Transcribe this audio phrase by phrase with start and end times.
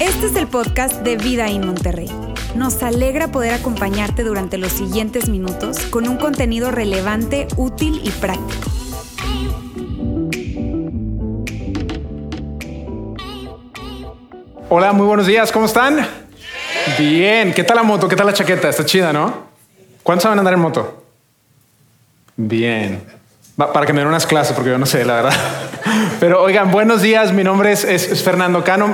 [0.00, 2.10] Este es el podcast de Vida en Monterrey.
[2.54, 8.70] Nos alegra poder acompañarte durante los siguientes minutos con un contenido relevante, útil y práctico.
[14.68, 16.06] Hola, muy buenos días, ¿cómo están?
[16.98, 18.08] Bien, ¿qué tal la moto?
[18.08, 18.68] ¿Qué tal la chaqueta?
[18.68, 19.46] Está chida, ¿no?
[20.02, 21.04] ¿Cuántos saben andar en moto?
[22.36, 23.21] Bien.
[23.56, 25.32] Para que me den unas clases, porque yo no sé, la verdad.
[26.20, 27.32] Pero oigan, buenos días.
[27.32, 28.86] Mi nombre es, Fernando Cano.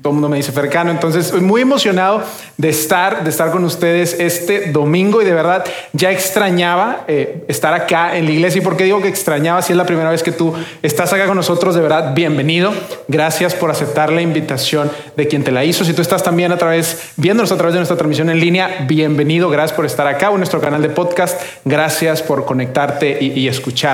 [0.00, 0.90] Todo el mundo me dice Fercano.
[0.90, 2.22] Entonces, estoy muy emocionado
[2.56, 7.74] de estar, de estar con ustedes este domingo y de verdad ya extrañaba eh, estar
[7.74, 8.60] acá en la iglesia.
[8.60, 9.60] ¿Y por qué digo que extrañaba?
[9.60, 12.72] Si es la primera vez que tú estás acá con nosotros, de verdad, bienvenido.
[13.08, 15.84] Gracias por aceptar la invitación de quien te la hizo.
[15.84, 19.50] Si tú estás también a través, viéndonos a través de nuestra transmisión en línea, bienvenido.
[19.50, 21.40] Gracias por estar acá en nuestro canal de podcast.
[21.64, 23.48] Gracias por conectarte y, y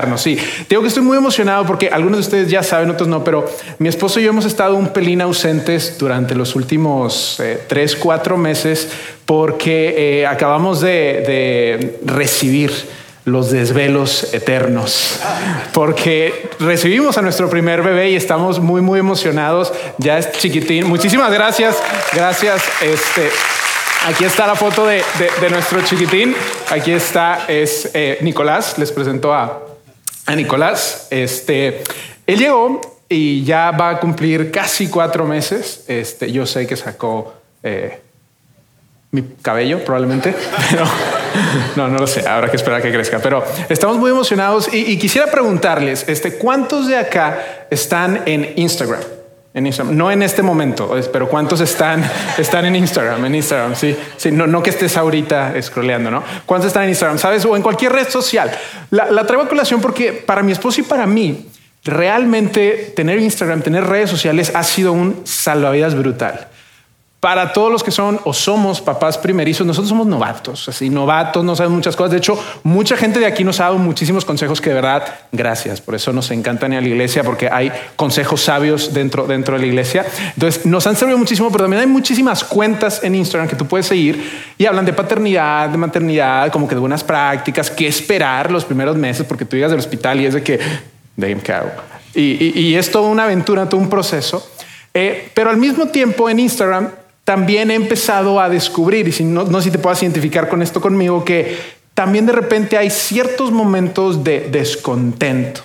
[0.05, 0.21] escucharnos.
[0.21, 0.37] Sí,
[0.69, 3.45] digo que estoy muy emocionado porque algunos de ustedes ya saben otros no, pero
[3.79, 8.37] mi esposo y yo hemos estado un pelín ausentes durante los últimos eh, tres, cuatro
[8.37, 8.89] meses
[9.25, 12.71] porque eh, acabamos de, recibir
[13.25, 15.19] los desvelos eternos,
[15.73, 19.73] porque recibimos a nuestro primer bebé y estamos muy, muy emocionados.
[19.97, 20.85] Ya es chiquitín.
[20.85, 21.75] Muchísimas gracias.
[22.13, 22.61] Gracias.
[22.81, 23.31] Este,
[24.05, 25.01] aquí está la foto de,
[25.49, 26.35] nuestro chiquitín.
[26.69, 28.77] Aquí está, es eh, Nicolás.
[28.77, 29.74] Les presento a,
[30.25, 31.07] a Nicolás.
[31.09, 31.83] Este,
[32.27, 35.83] él llegó y ya va a cumplir casi cuatro meses.
[35.87, 37.99] Este, yo sé que sacó eh,
[39.11, 40.35] mi cabello probablemente,
[40.69, 40.85] pero
[41.75, 42.27] no, no lo sé.
[42.27, 43.19] Habrá que esperar a que crezca.
[43.19, 49.01] Pero estamos muy emocionados y, quisiera preguntarles, este, ¿cuántos de acá están en Instagram?
[49.55, 49.95] En Instagram.
[49.95, 52.03] No en este momento, pero ¿cuántos están,
[52.37, 53.23] están en Instagram?
[53.23, 53.95] En Instagram, sí.
[54.17, 56.23] sí no, no que estés ahorita scrolleando, ¿no?
[56.45, 57.17] ¿Cuántos están en Instagram?
[57.17, 57.45] ¿Sabes?
[57.45, 58.51] O en cualquier red social.
[58.91, 61.47] La, la traigo a colación porque para mi esposo y para mí,
[61.85, 66.49] realmente tener Instagram, tener redes sociales ha sido un salvavidas brutal.
[67.25, 71.55] Para todos los que son o somos papás primerizos, nosotros somos novatos, así novatos, no
[71.55, 72.11] sabemos muchas cosas.
[72.11, 75.81] De hecho, mucha gente de aquí nos ha dado muchísimos consejos que de verdad, gracias.
[75.81, 79.61] Por eso nos encantan ir a la iglesia, porque hay consejos sabios dentro, dentro de
[79.61, 80.05] la iglesia.
[80.35, 83.87] Entonces, nos han servido muchísimo, pero también hay muchísimas cuentas en Instagram que tú puedes
[83.87, 88.65] seguir y hablan de paternidad, de maternidad, como que de buenas prácticas, qué esperar los
[88.65, 90.59] primeros meses, porque tú llegas del hospital y es de que
[91.15, 91.71] de
[92.13, 92.21] Y,
[92.53, 94.47] y, es toda una aventura, todo un proceso.
[94.93, 96.91] Eh, pero al mismo tiempo en Instagram
[97.25, 100.61] también he empezado a descubrir, y si no, no sé si te puedas identificar con
[100.61, 101.57] esto conmigo, que
[101.93, 105.61] también de repente hay ciertos momentos de descontento.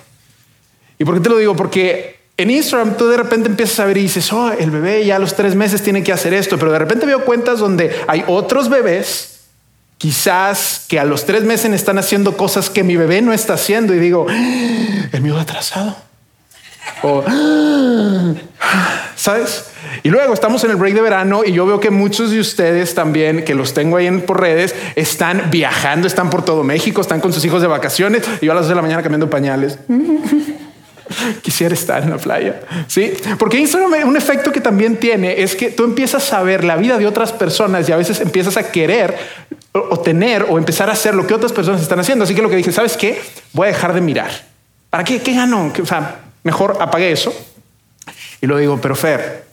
[0.99, 1.55] ¿Y por qué te lo digo?
[1.55, 5.15] Porque en Instagram tú de repente empiezas a ver y dices, oh, el bebé ya
[5.15, 8.25] a los tres meses tiene que hacer esto, pero de repente veo cuentas donde hay
[8.27, 9.31] otros bebés
[10.01, 13.93] Quizás que a los tres meses están haciendo cosas que mi bebé no está haciendo
[13.93, 15.95] y digo, ah, el mío atrasado.
[17.03, 17.23] O,
[19.15, 19.71] ¿sabes?
[20.03, 22.95] Y luego estamos en el break de verano y yo veo que muchos de ustedes
[22.95, 27.19] también, que los tengo ahí en, por redes, están viajando, están por todo México, están
[27.19, 29.77] con sus hijos de vacaciones y yo a las dos de la mañana cambiando pañales.
[31.41, 32.61] Quisiera estar en la playa.
[32.87, 36.77] Sí, porque Instagram, un efecto que también tiene es que tú empiezas a ver la
[36.77, 39.17] vida de otras personas y a veces empiezas a querer
[39.73, 42.23] o tener o empezar a hacer lo que otras personas están haciendo.
[42.23, 43.21] Así que lo que dije, ¿sabes qué?
[43.53, 44.31] Voy a dejar de mirar.
[44.89, 45.19] ¿Para qué?
[45.19, 45.71] ¿Qué gano?
[45.81, 47.33] O sea, mejor apague eso.
[48.41, 49.45] Y luego digo, pero Fer,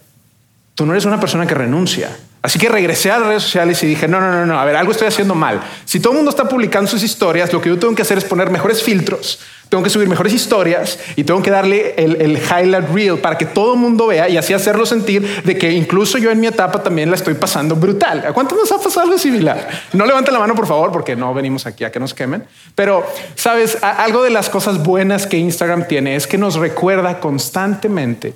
[0.74, 2.16] tú no eres una persona que renuncia.
[2.40, 4.76] Así que regresé a las redes sociales y dije, no, no, no, no, a ver,
[4.76, 5.60] algo estoy haciendo mal.
[5.84, 8.24] Si todo el mundo está publicando sus historias, lo que yo tengo que hacer es
[8.24, 13.18] poner mejores filtros, tengo que subir mejores historias y tengo que darle el, highlight reel
[13.18, 16.38] para que todo el mundo vea y así hacerlo sentir de que incluso yo en
[16.40, 18.24] mi etapa también la estoy pasando brutal.
[18.26, 19.68] ¿A cuánto nos ha pasado algo similar?
[19.92, 22.44] No levanten la mano, por favor, porque no venimos aquí a que nos quemen.
[22.76, 23.04] Pero,
[23.34, 28.32] sabes, algo de las cosas buenas que Instagram tiene es que nos recuerda constantemente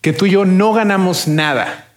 [0.00, 1.89] que tú y yo no ganamos nada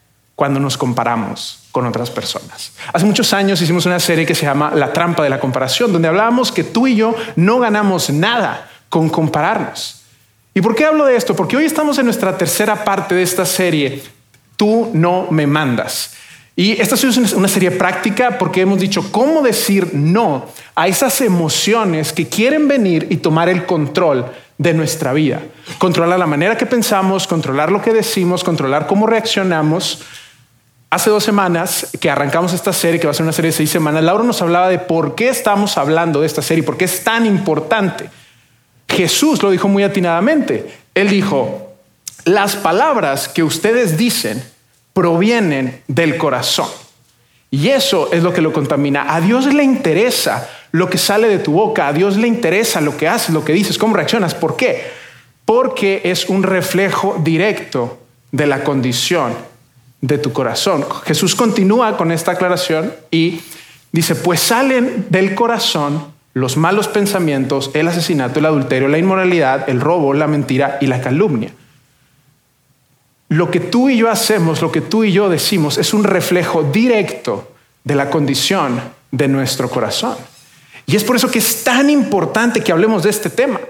[0.43, 2.73] cuando nos comparamos con otras personas.
[2.91, 6.09] Hace muchos años hicimos una serie que se llama La trampa de la comparación, donde
[6.09, 10.01] hablábamos que tú y yo no ganamos nada con compararnos.
[10.53, 11.33] ¿Y por qué hablo de esto?
[11.33, 14.03] Porque hoy estamos en nuestra tercera parte de esta serie,
[14.57, 16.11] Tú no me mandas.
[16.57, 22.11] Y esta es una serie práctica porque hemos dicho cómo decir no a esas emociones
[22.11, 24.25] que quieren venir y tomar el control
[24.57, 25.41] de nuestra vida.
[25.77, 30.03] Controlar la manera que pensamos, controlar lo que decimos, controlar cómo reaccionamos
[30.93, 33.71] Hace dos semanas que arrancamos esta serie, que va a ser una serie de seis
[33.71, 37.03] semanas, Laura nos hablaba de por qué estamos hablando de esta serie, por qué es
[37.03, 38.11] tan importante.
[38.87, 40.71] Jesús lo dijo muy atinadamente.
[40.93, 41.73] Él dijo,
[42.25, 44.43] las palabras que ustedes dicen
[44.93, 46.69] provienen del corazón.
[47.49, 49.15] Y eso es lo que lo contamina.
[49.15, 52.95] A Dios le interesa lo que sale de tu boca, a Dios le interesa lo
[52.95, 54.35] que haces, lo que dices, cómo reaccionas.
[54.35, 55.01] ¿Por qué?
[55.45, 57.99] porque es un reflejo directo
[58.31, 59.35] de la condición
[60.03, 60.85] de tu corazón.
[61.05, 63.39] Jesús continúa con esta aclaración y
[63.93, 69.79] dice, pues salen del corazón los malos pensamientos, el asesinato, el adulterio, la inmoralidad, el
[69.79, 71.53] robo, la mentira y la calumnia.
[73.29, 76.63] Lo que tú y yo hacemos, lo que tú y yo decimos, es un reflejo
[76.63, 77.53] directo
[77.85, 80.17] de la condición de nuestro corazón.
[80.85, 83.61] Y es por eso que es tan importante que hablemos de este tema.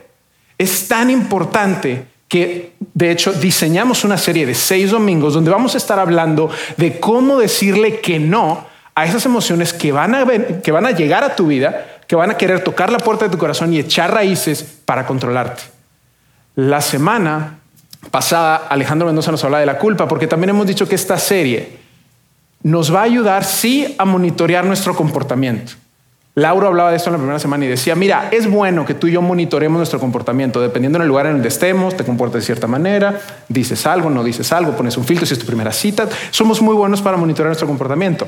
[0.57, 5.77] Es tan importante que, de hecho, diseñamos una serie de seis domingos donde vamos a
[5.77, 8.65] estar hablando de cómo decirle que no
[8.95, 10.25] a esas emociones que van a,
[10.63, 13.31] que van a llegar a tu vida, que van a querer tocar la puerta de
[13.31, 15.61] tu corazón y echar raíces para controlarte.
[16.55, 17.59] La semana
[18.09, 21.77] pasada, Alejandro Mendoza nos habla de la culpa, porque también hemos dicho que esta serie
[22.63, 25.73] nos va a ayudar, sí, a monitorear nuestro comportamiento.
[26.35, 29.05] Lauro hablaba de esto en la primera semana y decía, mira, es bueno que tú
[29.05, 32.45] y yo monitoremos nuestro comportamiento, dependiendo del lugar en el que estemos, te comportas de
[32.45, 36.09] cierta manera, dices algo, no dices algo, pones un filtro si es tu primera cita.
[36.31, 38.27] Somos muy buenos para monitorear nuestro comportamiento,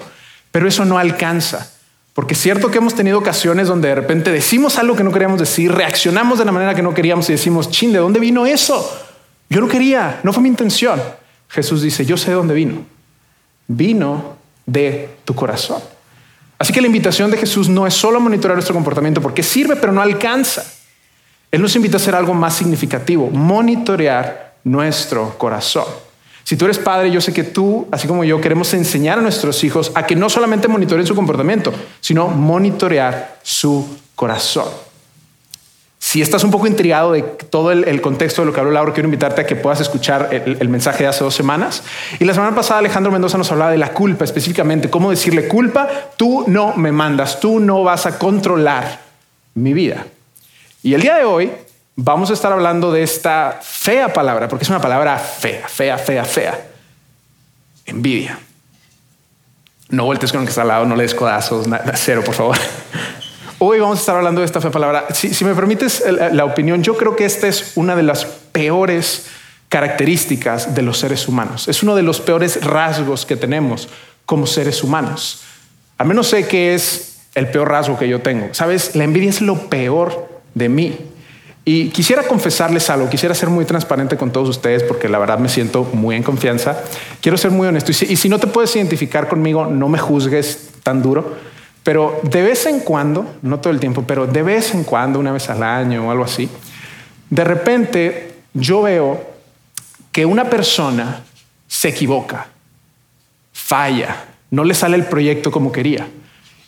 [0.51, 1.71] pero eso no alcanza.
[2.13, 5.39] Porque es cierto que hemos tenido ocasiones donde de repente decimos algo que no queríamos
[5.39, 8.87] decir, reaccionamos de la manera que no queríamos y decimos, chin, ¿de dónde vino eso?
[9.49, 11.01] Yo no quería, no fue mi intención.
[11.49, 12.85] Jesús dice, yo sé de dónde vino.
[13.67, 14.37] Vino
[14.67, 15.94] de tu corazón.
[16.57, 19.91] Así que la invitación de Jesús no es solo monitorear nuestro comportamiento, porque sirve, pero
[19.91, 20.63] no alcanza.
[21.51, 25.85] Él nos invita a hacer algo más significativo, monitorear nuestro corazón.
[26.43, 29.63] Si tú eres padre, yo sé que tú, así como yo, queremos enseñar a nuestros
[29.63, 34.84] hijos a que no solamente monitoreen su comportamiento, sino monitorear su corazón.
[36.15, 39.07] Si estás un poco intrigado de todo el, contexto de lo que habló Laura, quiero
[39.07, 41.83] invitarte a que puedas escuchar el, mensaje de hace dos semanas.
[42.21, 45.89] Y la semana pasada Alejandro Mendoza nos hablaba de la culpa específicamente, cómo decirle culpa,
[46.15, 49.01] tú no me mandas, tú no vas a controlar
[49.55, 50.07] mi vida.
[50.83, 51.51] Y el día de hoy
[51.97, 56.23] vamos a estar hablando de esta fea palabra, porque es una palabra fea, fea, fea,
[56.23, 56.65] fea.
[57.85, 58.39] Envidia.
[59.89, 62.57] No vueltes con el que está al lado, no le des codazos, cero, por favor.
[63.57, 65.05] Hoy vamos a estar hablando de esta palabra.
[65.13, 66.03] Si, me permites
[66.33, 69.27] la opinión, yo creo que esta es una de las peores
[69.69, 71.69] características de los seres humanos.
[71.69, 73.87] Es uno de los peores rasgos que tenemos
[74.25, 75.43] como seres humanos.
[75.97, 78.49] Al menos sé que es el peor rasgo que yo tengo.
[78.53, 80.97] Sabes, la envidia es lo peor de mí.
[81.63, 85.47] Y quisiera confesarles algo, quisiera ser muy transparente con todos ustedes porque la verdad me
[85.47, 86.83] siento muy en confianza.
[87.21, 87.91] Quiero ser muy honesto.
[87.91, 91.54] y si no te puedes identificar conmigo, no me juzgues tan duro.
[91.85, 95.31] Pero de vez en cuando, no todo el tiempo, pero de vez en cuando, una
[95.31, 96.49] vez al año o algo así,
[97.29, 99.23] de repente yo veo
[100.11, 101.21] que una persona
[101.67, 102.47] se equivoca,
[103.53, 106.07] falla, no le sale el proyecto como quería.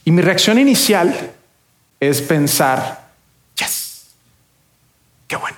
[0.06, 1.32] Y mi reacción inicial
[2.00, 3.10] es pensar,
[3.58, 4.10] yes,
[5.28, 5.58] qué bueno.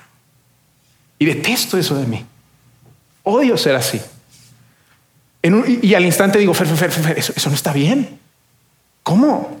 [1.18, 2.24] Y detesto eso de mí.
[3.24, 4.00] Odio ser así.
[5.42, 8.19] y, al instante digo, eso no está bien.
[9.02, 9.60] ¿Cómo?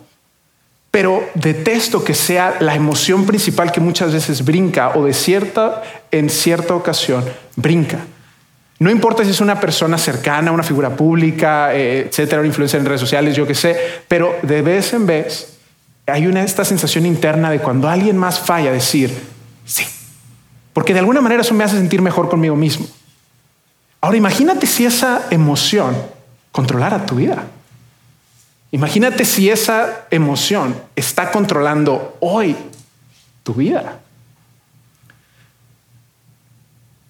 [0.90, 6.28] Pero detesto que sea la emoción principal que muchas veces brinca o de cierta, en
[6.30, 7.24] cierta ocasión,
[7.56, 7.98] brinca.
[8.80, 12.86] No importa si es una persona cercana, una figura pública, eh, etcétera, una influencia en
[12.86, 13.76] redes sociales, yo qué sé,
[14.08, 15.58] pero de vez en vez
[16.06, 19.16] hay una esta sensación interna de cuando alguien más falla, decir
[19.64, 19.84] sí,
[20.72, 22.86] porque de alguna manera eso me hace sentir mejor conmigo mismo.
[24.00, 25.94] Ahora imagínate si esa emoción
[26.52, 27.44] controlara tu vida.
[28.72, 32.56] Imagínate si esa emoción está controlando hoy
[33.42, 33.98] tu vida.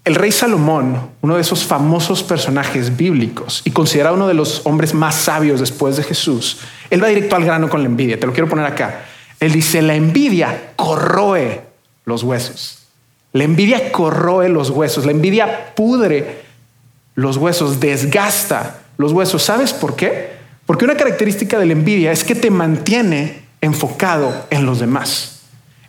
[0.04, 4.94] El rey Salomón, uno de esos famosos personajes bíblicos y considerado uno de los hombres
[4.94, 8.18] más sabios después de Jesús, él va directo al grano con la envidia.
[8.18, 9.04] Te lo quiero poner acá.
[9.38, 11.62] Él dice, la envidia corroe
[12.06, 12.78] los huesos.
[13.32, 15.04] La envidia corroe los huesos.
[15.04, 16.42] La envidia pudre
[17.14, 19.42] los huesos, desgasta los huesos.
[19.42, 20.29] ¿Sabes por qué?
[20.70, 25.40] Porque una característica de la envidia es que te mantiene enfocado en los demás,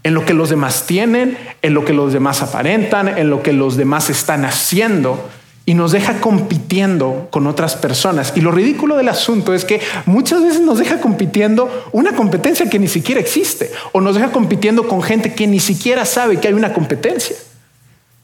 [0.01, 3.53] en lo que los demás tienen, en lo que los demás aparentan, en lo que
[3.53, 5.29] los demás están haciendo
[5.67, 8.33] y nos deja compitiendo con otras personas.
[8.35, 12.79] Y lo ridículo del asunto es que muchas veces nos deja compitiendo una competencia que
[12.79, 16.55] ni siquiera existe o nos deja compitiendo con gente que ni siquiera sabe que hay
[16.55, 17.35] una competencia.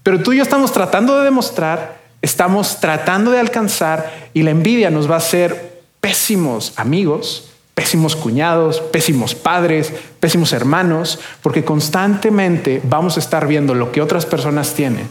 [0.01, 4.89] Pero tú y yo estamos tratando de demostrar, estamos tratando de alcanzar y la envidia
[4.89, 5.66] nos va a hacer
[5.99, 13.91] pésimos amigos, pésimos cuñados, pésimos padres, pésimos hermanos, porque constantemente vamos a estar viendo lo
[13.91, 15.07] que otras personas tienen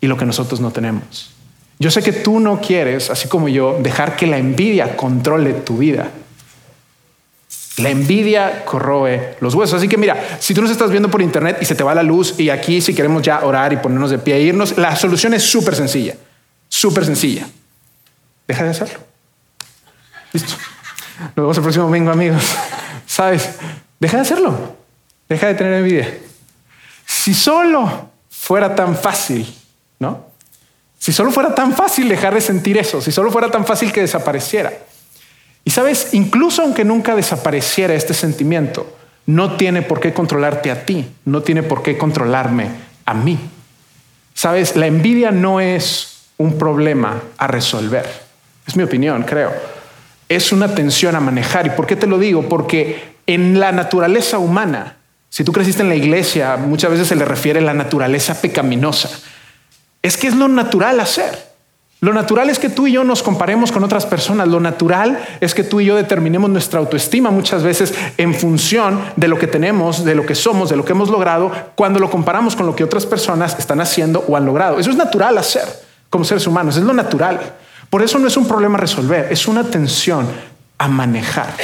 [0.00, 1.30] y lo que nosotros no tenemos.
[1.78, 5.78] Yo sé que tú no quieres, así como yo, dejar que la envidia controle tu
[5.78, 6.10] vida.
[7.78, 9.78] La envidia corroe los huesos.
[9.78, 12.02] Así que mira, si tú nos estás viendo por internet y se te va la
[12.02, 15.34] luz y aquí si queremos ya orar y ponernos de pie e irnos, la solución
[15.34, 16.16] es súper sencilla,
[16.68, 17.48] súper sencilla.
[18.46, 19.11] Deja de hacerlo.
[20.32, 20.54] Listo.
[21.18, 22.42] Nos vemos el próximo domingo, amigos.
[23.06, 23.56] ¿Sabes?
[24.00, 24.76] Deja de hacerlo.
[25.28, 26.18] Deja de tener envidia.
[27.06, 29.54] Si solo fuera tan fácil,
[29.98, 30.26] ¿no?
[30.98, 34.00] Si solo fuera tan fácil dejar de sentir eso, si solo fuera tan fácil que
[34.00, 34.72] desapareciera.
[35.64, 38.96] Y sabes, incluso aunque nunca desapareciera este sentimiento,
[39.26, 42.68] no tiene por qué controlarte a ti, no tiene por qué controlarme
[43.04, 43.38] a mí.
[44.34, 48.08] Sabes, la envidia no es un problema a resolver.
[48.66, 49.52] Es mi opinión, creo.
[50.34, 51.66] Es una tensión a manejar.
[51.66, 52.48] ¿Y por qué te lo digo?
[52.48, 54.96] Porque en la naturaleza humana,
[55.28, 59.10] si tú creciste en la iglesia, muchas veces se le refiere a la naturaleza pecaminosa.
[60.00, 61.52] Es que es lo natural hacer.
[62.00, 64.48] Lo natural es que tú y yo nos comparemos con otras personas.
[64.48, 69.28] Lo natural es que tú y yo determinemos nuestra autoestima muchas veces en función de
[69.28, 72.56] lo que tenemos, de lo que somos, de lo que hemos logrado, cuando lo comparamos
[72.56, 74.78] con lo que otras personas están haciendo o han logrado.
[74.80, 75.64] Eso es natural hacer
[76.08, 77.38] como seres humanos, es lo natural.
[77.92, 80.26] Por eso no es un problema resolver, es una tensión
[80.78, 81.54] a manejar.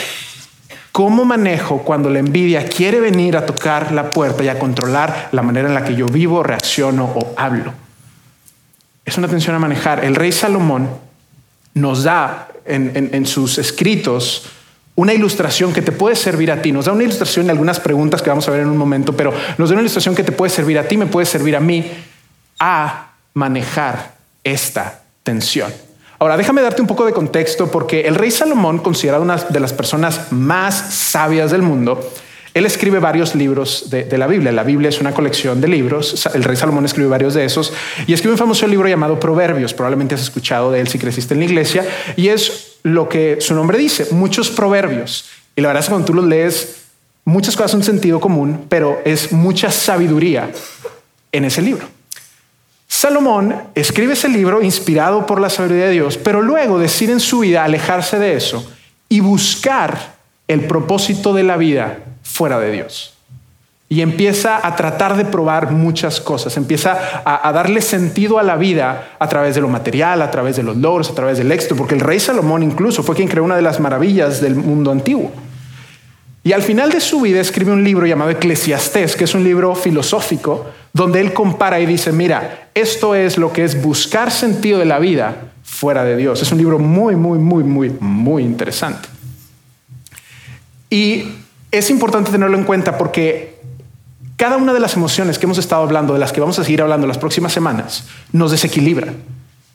[0.92, 5.40] ¿Cómo manejo cuando la envidia quiere venir a tocar la puerta y a controlar la
[5.40, 7.72] manera en la que yo vivo, reacciono o hablo?
[9.08, 10.04] es una tensión a manejar.
[10.04, 10.90] El rey Salomón
[11.72, 14.50] nos da en, sus escritos
[14.96, 16.72] una ilustración que te puede servir a ti.
[16.72, 19.32] Nos da una ilustración y algunas preguntas que vamos a ver en un momento, pero
[19.56, 21.90] nos da una ilustración que te puede servir a ti, me puede servir a mí
[22.58, 25.72] a manejar esta tensión.
[26.20, 29.72] Ahora, déjame darte un poco de contexto porque el rey Salomón, considerado una de las
[29.72, 32.00] personas más sabias del mundo,
[32.54, 34.50] él escribe varios libros de, la Biblia.
[34.50, 36.28] La Biblia es una colección de libros.
[36.34, 37.72] El rey Salomón escribe varios de esos
[38.06, 39.74] y escribe un famoso libro llamado Proverbios.
[39.74, 41.86] Probablemente has escuchado de él si creciste en la iglesia.
[42.16, 45.30] Y es lo que su nombre dice, muchos proverbios.
[45.54, 46.86] Y la verdad es que cuando tú los lees,
[47.24, 50.50] muchas cosas son sentido común, pero es mucha sabiduría
[51.30, 51.97] en ese libro.
[52.98, 57.38] Salomón escribe ese libro inspirado por la sabiduría de Dios, pero luego decide en su
[57.38, 58.68] vida alejarse de eso
[59.08, 60.16] y buscar
[60.48, 63.14] el propósito de la vida fuera de Dios.
[63.88, 69.10] Y empieza a tratar de probar muchas cosas, empieza a, darle sentido a la vida
[69.20, 71.94] a través de lo material, a través de los logros, a través del éxito, porque
[71.94, 75.30] el rey Salomón incluso fue quien creó una de las maravillas del mundo antiguo.
[76.42, 79.76] Y al final de su vida escribe un libro llamado Eclesiastés, que es un libro
[79.76, 80.66] filosófico,
[80.98, 84.98] donde él compara y dice, mira, esto es lo que es buscar sentido de la
[84.98, 86.42] vida fuera de Dios.
[86.42, 89.08] Es un libro muy, muy, muy, muy, muy interesante.
[90.90, 91.22] Y
[91.70, 93.60] es importante tenerlo en cuenta porque
[94.36, 96.82] cada una de las emociones que hemos estado hablando, de las que vamos a seguir
[96.82, 99.12] hablando las próximas semanas, nos desequilibra.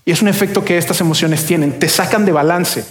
[0.03, 2.83] Y es un efecto que estas emociones tienen, te sacan de balance.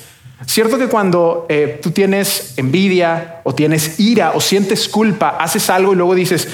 [0.46, 5.92] Cierto que cuando eh, tú tienes envidia o tienes ira o sientes culpa, haces algo
[5.92, 6.48] y luego dices,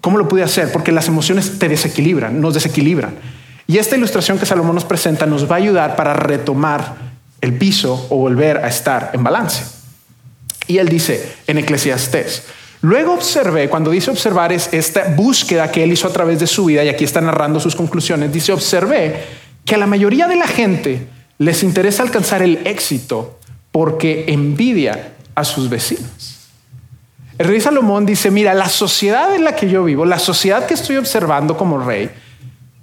[0.00, 0.72] ¿cómo lo pude hacer?
[0.72, 3.14] Porque las emociones te desequilibran, nos desequilibran.
[3.66, 6.94] Y esta ilustración que Salomón nos presenta nos va a ayudar para retomar
[7.40, 9.64] el piso o volver a estar en balance.
[10.68, 12.44] Y él dice en Eclesiastés,
[12.80, 16.64] luego observé, cuando dice observar es esta búsqueda que él hizo a través de su
[16.64, 19.24] vida, y aquí está narrando sus conclusiones, dice observé
[19.64, 21.06] que a la mayoría de la gente
[21.38, 23.38] les interesa alcanzar el éxito
[23.72, 26.35] porque envidia a sus vecinos.
[27.38, 30.74] El rey Salomón dice, mira, la sociedad en la que yo vivo, la sociedad que
[30.74, 32.10] estoy observando como rey,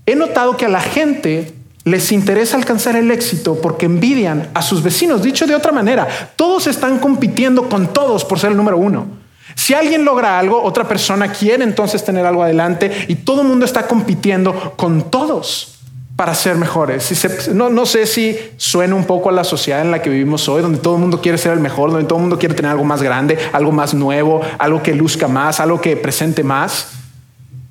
[0.05, 1.53] he notado que a la gente
[1.85, 5.23] les interesa alcanzar el éxito porque envidian a sus vecinos.
[5.23, 9.07] Dicho de otra manera, todos están compitiendo con todos por ser el número uno.
[9.55, 13.65] Si alguien logra algo, otra persona quiere entonces tener algo adelante y todo el mundo
[13.65, 15.72] está compitiendo con todos
[16.15, 17.49] para ser mejores.
[17.53, 20.61] no, no sé si suena un poco a la sociedad en la que vivimos hoy,
[20.61, 22.83] donde todo el mundo quiere ser el mejor, donde todo el mundo quiere tener algo
[22.83, 26.89] más grande, algo más nuevo, algo que luzca más, algo que presente más.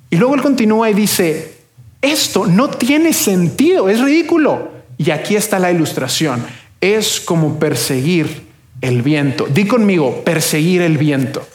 [0.09, 1.53] Y luego él continúa y dice,
[2.01, 4.73] esto no tiene sentido, es ridículo.
[4.97, 6.43] Y aquí está la ilustración.
[6.81, 8.43] Es como perseguir
[8.81, 9.47] el viento.
[9.49, 11.47] Di conmigo, perseguir el viento.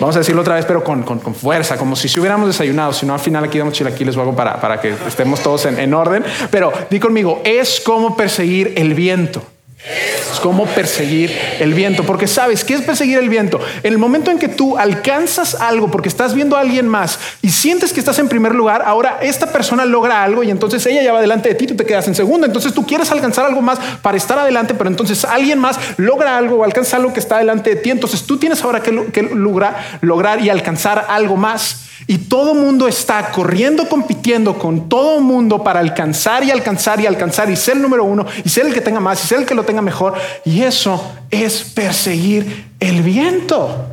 [0.00, 1.04] Vamos a decirlo otra vez, pero con,
[1.34, 2.92] fuerza, como si se hubiéramos desayunado.
[2.92, 5.78] Si no, al final aquí damos chilaquiles o algo para, para que estemos todos en,
[5.78, 6.24] en orden.
[6.50, 9.42] Pero di conmigo, es como perseguir el viento.
[9.84, 13.58] Es como perseguir el viento, porque sabes qué es perseguir el viento.
[13.82, 17.50] En el momento en que tú alcanzas algo porque estás viendo a alguien más y
[17.50, 21.12] sientes que estás en primer lugar, ahora esta persona logra algo y entonces ella ya
[21.12, 22.46] va delante de ti, tú te quedas en segundo.
[22.46, 26.56] Entonces tú quieres alcanzar algo más para estar adelante, pero entonces alguien más logra algo
[26.56, 27.90] o alcanza algo que está delante de ti.
[27.90, 31.86] Entonces tú tienes ahora que, lograr, lograr y alcanzar algo más.
[32.10, 37.48] Y todo mundo está corriendo, compitiendo con todo mundo para alcanzar y alcanzar y alcanzar
[37.48, 39.54] y ser el número uno y ser el que tenga más y ser el que
[39.54, 40.14] lo tenga mejor.
[40.44, 41.00] Y eso
[41.30, 43.86] es perseguir el viento.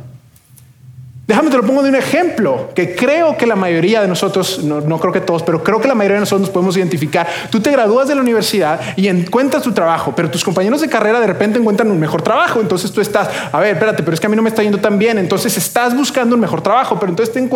[1.28, 4.98] Déjame te lo pongo de un ejemplo que creo que la mayoría de nosotros, no,
[4.98, 7.26] creo que todos, pero creo que la mayoría de nosotros nos podemos identificar.
[7.50, 11.20] Tú te gradúas de la universidad y encuentras tu trabajo, pero tus compañeros de carrera
[11.20, 12.62] de repente encuentran un mejor trabajo.
[12.62, 14.78] Entonces tú estás, a ver, espérate, pero es que a mí no me está yendo
[14.78, 15.18] tan bien.
[15.18, 17.46] Entonces estás buscando un mejor trabajo, pero entonces te,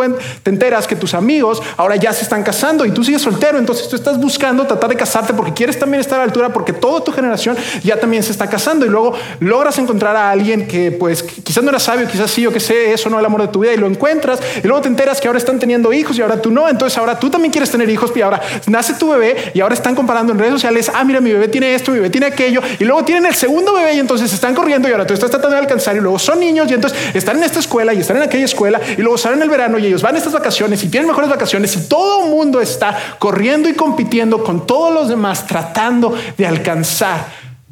[0.43, 3.57] te enteras que tus amigos ahora ya se están casando y tú sigues soltero.
[3.57, 6.75] Entonces tú estás buscando tratar de casarte porque quieres también estar a la altura porque
[6.75, 10.93] toda tu generación ya también se está casando y luego logras encontrar a alguien que
[10.93, 13.41] pues quizás no era sabio, quizás sí, yo que sé, eso no es el amor
[13.41, 16.23] de tu y lo encuentras y luego te enteras que ahora están teniendo hijos y
[16.23, 19.52] ahora tú no, entonces ahora tú también quieres tener hijos y ahora nace tu bebé
[19.54, 22.11] y ahora están comparando en redes sociales, ah, mira, mi bebé tiene esto, mi bebé
[22.11, 25.14] tiene aquello y luego tienen el segundo bebé y entonces están corriendo y ahora tú
[25.14, 27.99] estás tratando de alcanzar y luego son niños y entonces están en esta escuela y
[27.99, 30.83] están en aquella escuela y luego salen el verano y ellos van a estas vacaciones
[30.83, 35.09] y tienen mejores vacaciones y todo el mundo está corriendo y compitiendo con todos los
[35.09, 37.26] demás tratando de alcanzar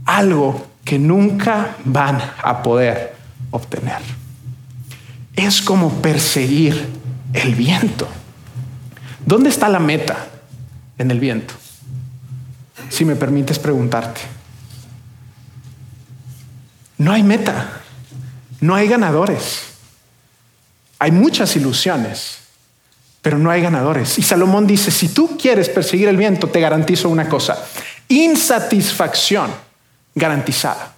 [0.04, 3.14] algo que nunca van a poder
[3.50, 4.19] obtener
[5.36, 6.88] es como perseguir
[7.32, 8.08] el viento.
[9.24, 10.26] ¿Dónde está la meta
[10.98, 11.54] en el viento?
[12.88, 14.20] Si me permites preguntarte.
[16.98, 17.80] No hay meta,
[18.60, 19.62] no hay ganadores.
[20.98, 22.38] Hay muchas ilusiones,
[23.22, 24.18] pero no hay ganadores.
[24.18, 27.58] Y Salomón dice, si tú quieres perseguir el viento, te garantizo una cosa,
[28.08, 29.50] insatisfacción
[30.14, 30.94] garantizada.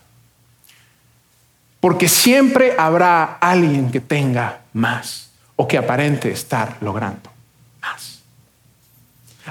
[1.83, 7.29] Porque siempre habrá alguien que tenga más o que aparente estar logrando
[7.81, 8.21] más.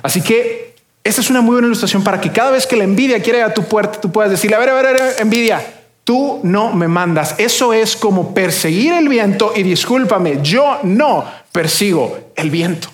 [0.01, 3.21] Así que esa es una muy buena ilustración para que cada vez que la envidia
[3.21, 5.61] quiere a tu puerta, tú puedas decirle, a ver, a ver, a ver, envidia,
[6.05, 7.35] tú no me mandas.
[7.37, 12.87] Eso es como perseguir el viento y discúlpame, yo no persigo el viento.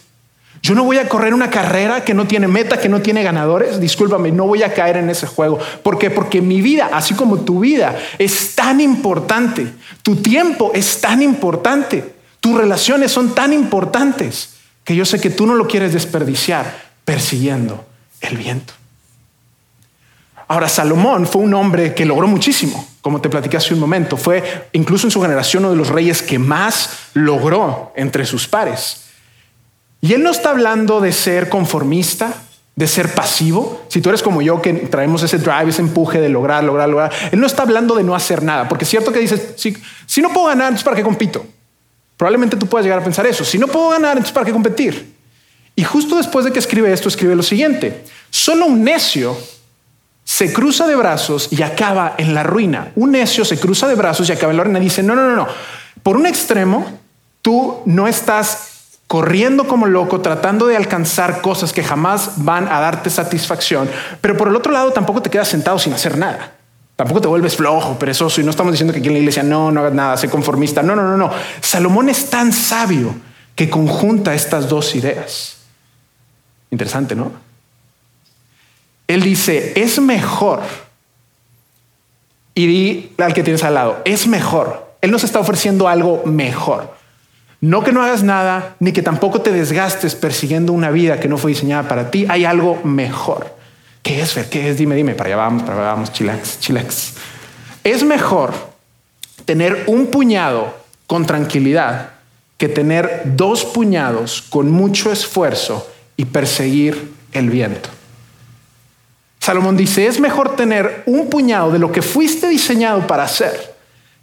[0.62, 3.80] Yo no voy a correr una carrera que no tiene meta, que no tiene ganadores.
[3.80, 5.60] Discúlpame, no voy a caer en ese juego.
[5.84, 6.10] ¿Por qué?
[6.10, 9.68] Porque mi vida, así como tu vida, es tan importante.
[10.04, 12.16] Tu tiempo es tan importante.
[12.40, 17.86] Tus relaciones son tan importantes que yo sé que tú no lo quieres desperdiciar persiguiendo
[18.22, 18.74] el viento.
[20.48, 24.16] Ahora, Salomón fue un hombre que logró muchísimo, como te platicé hace un momento.
[24.16, 29.07] Fue incluso en su generación uno de los reyes que más logró entre sus pares.
[30.08, 32.34] Y él no está hablando de ser conformista,
[32.78, 33.84] de ser pasivo.
[33.90, 37.12] Si tú eres como yo, que traemos ese drive, ese empuje de lograr, lograr, lograr.
[37.30, 40.22] Él no está hablando de no hacer nada, porque es cierto que dices, si, si
[40.22, 41.46] no puedo ganar, entonces ¿para qué compito?
[42.16, 43.44] Probablemente tú puedas llegar a pensar eso.
[43.44, 45.14] Si no puedo ganar, entonces ¿para qué competir?
[45.76, 48.06] Y justo después de que escribe esto, escribe lo siguiente.
[48.30, 49.38] Solo un necio
[50.24, 52.94] se cruza de brazos y acaba en la ruina.
[52.96, 54.80] Un necio se cruza de brazos y acaba en la ruina.
[54.80, 55.48] Dice, no, no, no, no.
[56.02, 56.98] Por un extremo,
[57.42, 58.77] tú no estás
[59.08, 63.90] corriendo como loco, tratando de alcanzar cosas que jamás van a darte satisfacción,
[64.20, 66.54] pero por el otro lado tampoco te quedas sentado sin hacer nada.
[66.98, 69.72] Tampoco te vuelves flojo, perezoso, y no estamos diciendo que aquí en la iglesia no,
[69.72, 70.82] no hagas nada, sé conformista.
[70.82, 71.32] No, no, no, no.
[71.62, 73.16] Salomón es tan sabio
[73.56, 75.58] que conjunta estas dos ideas.
[76.72, 77.32] Interesante, ¿no?
[79.08, 80.62] Él dice, es mejor,
[82.56, 84.96] y di al que tienes al lado, es mejor.
[85.00, 86.97] Él nos está ofreciendo algo mejor.
[87.60, 91.38] No que no hagas nada, ni que tampoco te desgastes persiguiendo una vida que no
[91.38, 92.26] fue diseñada para ti.
[92.30, 93.56] Hay algo mejor.
[94.04, 94.48] ¿Qué es, Fer?
[94.48, 94.78] ¿Qué es?
[94.78, 95.16] Dime, dime.
[95.16, 97.14] Para allá vamos, para allá vamos, chilax, chilax.
[97.84, 98.54] Es mejor
[99.46, 100.74] tener un puñado
[101.08, 102.12] con tranquilidad
[102.58, 107.90] que tener dos puñados con mucho esfuerzo y perseguir el viento.
[109.40, 113.77] Salomón dice, es mejor tener un puñado de lo que fuiste diseñado para hacer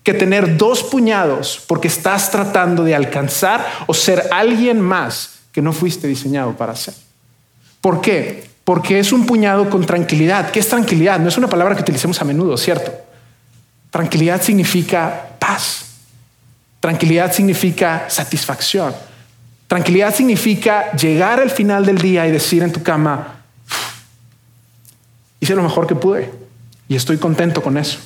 [0.04, 5.72] que tener dos puñados porque estás tratando de alcanzar o ser alguien más que no
[5.72, 6.94] fuiste diseñado para ser.
[7.80, 8.48] ¿Por qué?
[8.64, 10.50] Porque es un puñado con tranquilidad.
[10.50, 11.18] ¿Qué es tranquilidad?
[11.18, 12.92] No es una palabra que utilicemos a menudo, ¿cierto?
[13.90, 15.86] Tranquilidad significa paz.
[16.80, 18.94] Tranquilidad significa satisfacción.
[19.66, 23.40] Tranquilidad significa llegar al final del día y decir en tu cama,
[25.40, 26.30] hice lo mejor que pude
[26.88, 27.98] y estoy contento con eso.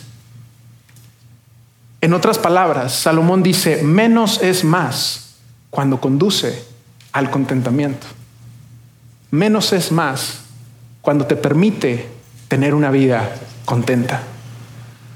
[2.00, 5.36] En otras palabras, Salomón dice, menos es más
[5.70, 6.64] cuando conduce
[7.12, 8.06] al contentamiento.
[9.30, 10.40] Menos es más
[11.02, 12.08] cuando te permite
[12.46, 13.34] tener una vida
[13.64, 14.22] contenta.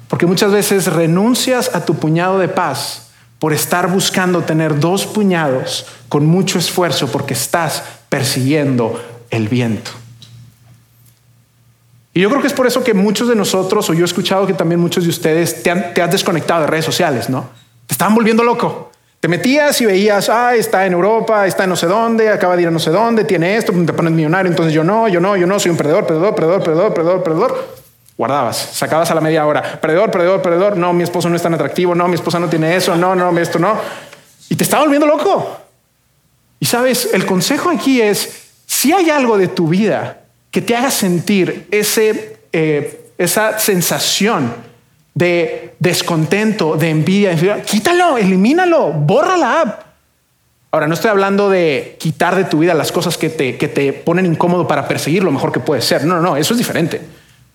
[0.09, 5.87] Porque muchas veces renuncias a tu puñado de paz por estar buscando tener dos puñados
[6.09, 9.90] con mucho esfuerzo porque estás persiguiendo el viento.
[12.14, 14.46] Y yo creo que es por eso que muchos de nosotros, o yo he escuchado
[14.46, 17.48] que también muchos de ustedes te, han, has desconectado de redes sociales, ¿no?
[17.87, 18.90] Te estaban volviendo loco.
[19.18, 22.62] Te metías y veías, ah, está en Europa, está en no sé dónde, acaba de
[22.62, 25.37] ir a no sé dónde, tiene esto, te pones millonario, entonces yo no, yo no,
[25.37, 27.68] yo no, soy un perdedor, perdedor, perdedor, perdedor, perdedor, perdedor.
[28.18, 31.55] Guardabas, sacabas a la media hora, perdedor, perdedor, perdedor, no, mi esposo no es tan
[31.55, 33.77] atractivo, no, mi esposa no tiene eso, no, no, esto no.
[34.48, 35.57] Y te estaba volviendo loco.
[36.59, 40.21] Y sabes, el consejo aquí es, si hay algo de tu vida
[40.52, 44.54] que te haga sentir ese, eh, esa sensación
[45.14, 49.82] de descontento, de envidia, quítalo, elimínalo, borra la app.
[50.70, 53.92] Ahora, no estoy hablando de quitar de tu vida las cosas que te, que te
[53.92, 56.04] ponen incómodo para perseguir lo mejor que puede ser.
[56.04, 57.00] No, no, no, eso es diferente.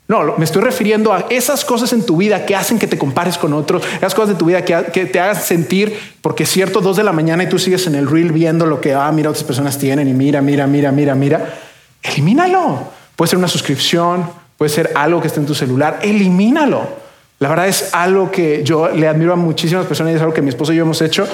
[0.08, 3.38] No, me estoy refiriendo a esas cosas en tu vida que hacen que te compares
[3.38, 6.96] con otros, esas cosas de tu vida que, te hagan sentir, porque es cierto, dos
[6.96, 9.44] de la mañana y tú sigues en el reel viendo lo que, ah, mira, otras
[9.44, 11.54] personas tienen y mira, mira, mira, mira, mira.
[12.02, 12.92] Elimínalo.
[13.16, 16.00] Puede ser una suscripción, puede ser algo que esté en tu celular.
[16.02, 17.08] Elimínalo.
[17.40, 20.42] La verdad es algo que yo le admiro a muchísimas personas y es algo que
[20.42, 21.28] mi esposo y yo hemos hecho,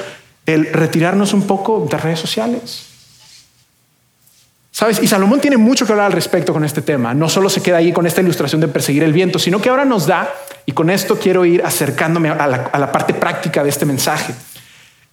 [0.45, 2.87] el retirarnos un poco de redes sociales.
[4.73, 5.01] ¿Sabes?
[5.03, 7.13] Y Salomón tiene mucho que hablar al respecto con este tema.
[7.13, 9.85] No solo se queda ahí con esta ilustración de perseguir el viento, sino que ahora
[9.85, 10.33] nos da,
[10.65, 14.33] y con esto quiero ir acercándome a la, parte práctica de este mensaje.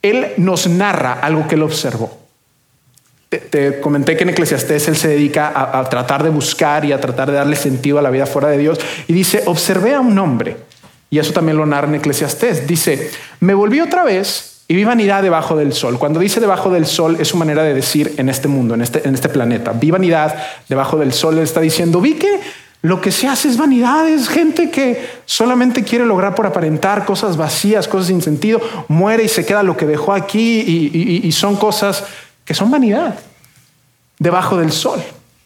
[0.00, 2.18] Él nos narra algo que él observó.
[3.30, 7.30] Te, comenté que en Eclesiastés él se dedica a, tratar de buscar y a tratar
[7.30, 8.80] de darle sentido a la vida fuera de Dios.
[9.06, 10.56] Y dice, observé a un hombre,
[11.10, 12.66] y eso también lo narra en Eclesiastés.
[12.66, 15.96] Dice, me volví otra vez y vi vanidad debajo del sol.
[15.96, 19.06] Cuando dice debajo del sol es su manera de decir en este mundo, en este,
[19.06, 19.72] en este planeta.
[19.72, 20.34] Vi vanidad
[20.68, 21.38] debajo del sol.
[21.38, 22.40] Él está diciendo, vi que
[22.82, 27.36] lo que se hace es vanidad, es gente que solamente quiere lograr por aparentar cosas
[27.36, 32.04] vacías, cosas sin sentido, muere y se queda lo que dejó aquí y son cosas
[32.50, 33.14] que son vanidad
[34.18, 35.00] debajo del sol.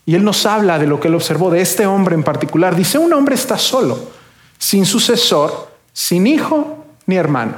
[0.06, 2.74] Y él nos habla de lo que él observó de este hombre en particular.
[2.74, 4.10] Dice, un hombre está solo,
[4.56, 7.56] sin sucesor, sin hijo ni hermano.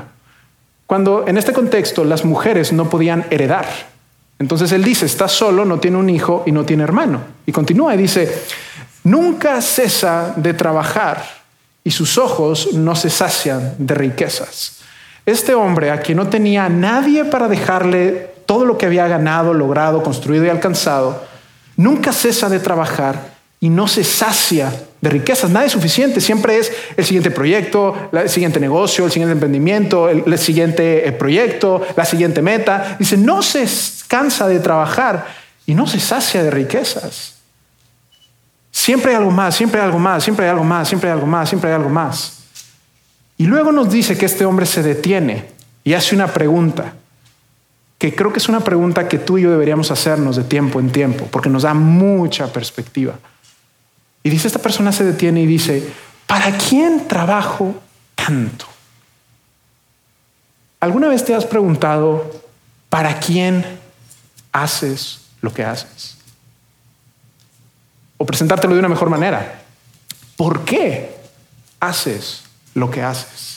[0.85, 3.69] Cuando en este contexto las mujeres no podían heredar.
[4.41, 7.21] Entonces él dice, está solo, no tiene un hijo y no tiene hermano.
[7.47, 8.43] Y continúa y dice,
[9.05, 11.25] nunca cesa de trabajar
[11.85, 14.81] y sus ojos no se sacian de riquezas.
[15.25, 20.03] Este hombre a quien no tenía nadie para dejarle todo lo que había ganado, logrado,
[20.03, 21.23] construido y alcanzado,
[21.77, 25.51] nunca cesa de trabajar y no se sacia de riquezas.
[25.51, 26.21] Nada es suficiente.
[26.21, 31.83] Siempre es el siguiente proyecto, el siguiente negocio, el siguiente emprendimiento, el, siguiente eh, proyecto,
[31.97, 32.97] la siguiente meta.
[32.99, 33.67] Dice, no se
[34.09, 35.27] cansa de trabajar
[35.67, 37.35] y no se sacia de riquezas.
[38.71, 41.27] Siempre hay algo más, siempre hay algo más, siempre hay algo más, siempre hay algo
[41.27, 42.39] más, siempre hay algo más.
[43.39, 45.47] Y luego nos dice que este hombre se detiene
[45.83, 46.95] y hace una pregunta,
[47.99, 50.91] que creo que es una pregunta que tú y yo deberíamos hacernos de tiempo en
[50.93, 53.15] tiempo, porque nos da mucha perspectiva.
[54.23, 55.89] Y dice, esta persona se detiene y dice,
[56.27, 57.75] ¿para quién trabajo
[58.15, 58.67] tanto?
[60.81, 62.43] ¿Alguna vez te has preguntado,
[62.91, 63.65] ¿para quién
[64.53, 66.19] haces lo que haces?
[68.19, 69.63] O presentártelo de una mejor manera.
[70.37, 71.15] ¿Por qué
[71.81, 72.43] haces
[72.75, 73.56] lo que haces?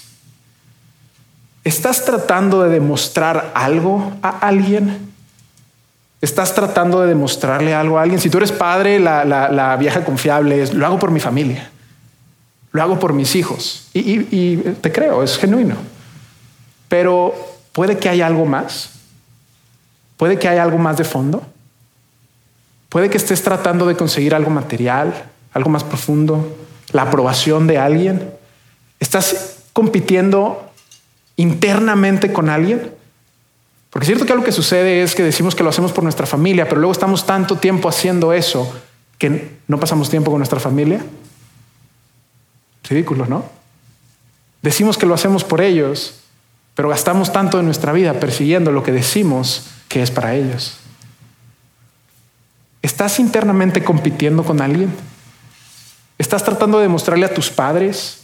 [1.70, 5.14] ¿Estás tratando de demostrar algo a alguien?
[6.20, 8.20] Estás tratando de demostrarle algo a alguien.
[8.20, 11.70] Si tú eres padre, la, vieja confiable es, lo hago por mi familia,
[12.72, 13.88] lo hago por mis hijos.
[13.94, 15.76] Y, te creo, es genuino.
[16.88, 17.36] Pero
[17.72, 18.90] puede que haya algo más.
[20.18, 21.44] Puede que haya algo más de fondo.
[22.90, 25.14] Puede que estés tratando de conseguir algo material,
[25.54, 26.58] algo más profundo,
[26.94, 28.34] la aprobación de alguien.
[29.00, 30.69] Estás compitiendo
[31.40, 32.92] internamente con alguien.
[33.90, 36.28] Porque es cierto que algo que sucede es que decimos que lo hacemos por nuestra
[36.28, 38.72] familia, pero luego estamos tanto tiempo haciendo eso
[39.18, 41.02] que no pasamos tiempo con nuestra familia.
[42.84, 43.46] Ridículo, ¿no?
[44.62, 46.20] Decimos que lo hacemos por ellos,
[46.76, 50.78] pero gastamos tanto de nuestra vida persiguiendo lo que decimos que es para ellos.
[52.82, 54.94] ¿Estás internamente compitiendo con alguien?
[56.18, 58.19] ¿Estás tratando de demostrarle a tus padres,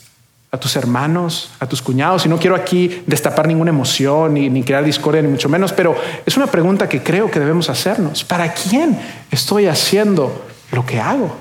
[0.55, 2.25] a tus hermanos, a tus cuñados.
[2.25, 6.37] Y no quiero aquí destapar ninguna emoción ni, crear discordia, ni mucho menos, pero es
[6.37, 8.23] una pregunta que creo que debemos hacernos.
[8.23, 8.97] ¿Para quién
[9.29, 11.35] estoy haciendo lo que hago?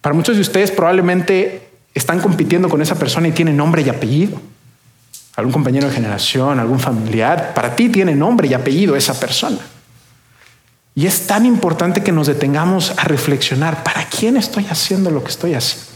[0.00, 4.40] Para muchos de ustedes probablemente están compitiendo con esa persona y tiene nombre y apellido.
[5.36, 7.54] Algún compañero de generación, algún familiar.
[7.54, 9.58] Para ti tiene nombre y apellido esa persona.
[10.94, 15.30] Y es tan importante que nos detengamos a reflexionar, ¿para quién estoy haciendo lo que
[15.30, 15.89] estoy haciendo?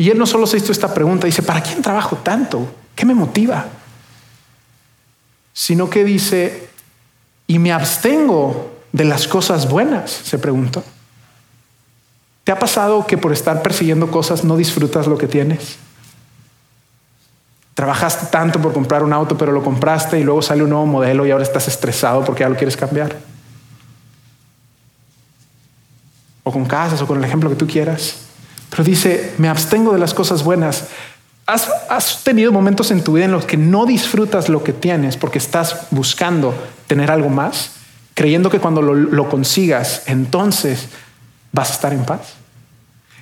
[0.00, 2.66] Y él no solo se hizo esta pregunta, dice, ¿para quién trabajo tanto?
[2.94, 3.66] ¿Qué me motiva?
[5.52, 6.70] Sino que dice,
[7.46, 10.10] ¿y me abstengo de las cosas buenas?
[10.10, 10.82] Se preguntó.
[12.44, 15.76] ¿Te ha pasado que por estar persiguiendo cosas no disfrutas lo que tienes?
[17.74, 21.26] Trabajaste tanto por comprar un auto, pero lo compraste y luego sale un nuevo modelo
[21.26, 23.18] y ahora estás estresado porque ya lo quieres cambiar.
[26.42, 28.29] O con casas o con el ejemplo que tú quieras.
[28.70, 30.86] Pero dice, me abstengo de las cosas buenas.
[31.46, 35.38] ¿Has, tenido momentos en tu vida en los que no disfrutas lo que tienes porque
[35.38, 36.54] estás buscando
[36.86, 37.72] tener algo más?
[38.14, 40.88] Creyendo que cuando lo consigas, entonces
[41.52, 42.34] vas a estar en paz.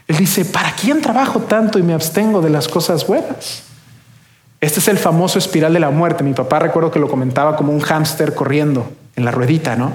[0.07, 3.63] Él dice, ¿para quién trabajo tanto y me abstengo de las cosas buenas?
[4.61, 6.25] Este es el famoso espiral de la muerte.
[6.25, 9.93] Mi papá recuerdo que lo comentaba como un hámster corriendo en la ruedita, ¿no?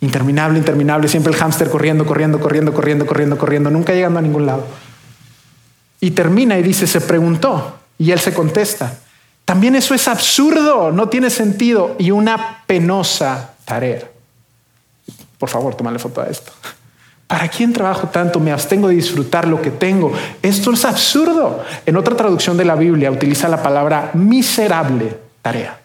[0.00, 4.46] Interminable, interminable, siempre el hámster corriendo, corriendo, corriendo, corriendo, corriendo, corriendo, nunca llegando a ningún
[4.46, 4.64] lado.
[6.00, 8.98] Y termina y dice, se preguntó, y él se contesta,
[9.44, 14.08] también eso es absurdo, no tiene sentido y una penosa tarea.
[15.38, 16.52] Por favor, tómale foto a esto.
[17.26, 18.40] ¿Para quién trabajo tanto?
[18.40, 20.12] Me abstengo de disfrutar lo que tengo.
[20.42, 21.64] Esto es absurdo.
[21.86, 25.78] En otra traducción de la Biblia utiliza la palabra miserable tarea.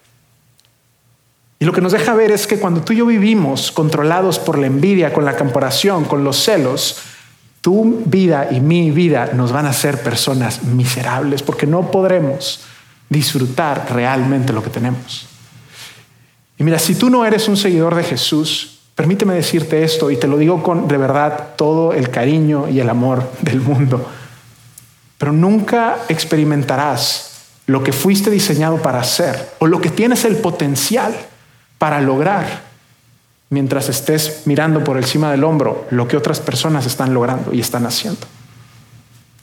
[1.63, 4.58] Y lo que nos deja ver es que cuando tú y yo vivimos controlados por
[4.58, 6.97] la envidia, con la comparación, con los celos,
[7.62, 12.65] tu vida y mi vida nos van a hacer personas miserables porque no podremos
[13.08, 15.26] disfrutar realmente lo que tenemos.
[16.58, 20.28] Y mira, si tú no eres un seguidor de Jesús, Permíteme decirte esto y te
[20.28, 24.06] lo digo con de verdad todo el cariño y el amor del mundo.
[25.17, 31.15] Pero nunca experimentarás lo que fuiste diseñado para hacer o lo que tienes el potencial
[31.83, 32.61] para lograr
[33.49, 37.85] mientras estés mirando por encima del hombro lo que otras personas están logrando y están
[37.85, 38.21] haciendo.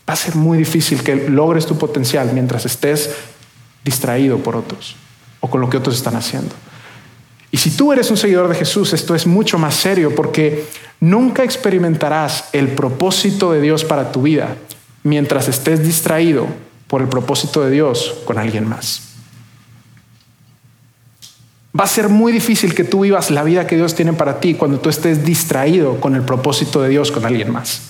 [0.08, 3.10] Va a ser muy difícil que logres tu potencial mientras estés
[3.84, 4.96] distraído por otros
[5.40, 6.54] o con lo que otros están haciendo.
[7.50, 10.66] Y si tú eres un seguidor de Jesús, esto es mucho más serio porque
[10.98, 14.56] nunca experimentarás el propósito de Dios para tu vida
[15.02, 16.46] mientras estés distraído
[16.86, 19.09] por el propósito de Dios con alguien más.
[21.78, 24.54] Va a ser muy difícil que tú vivas la vida que Dios tiene para ti
[24.54, 27.82] cuando tú estés distraído con el propósito de Dios con alguien más.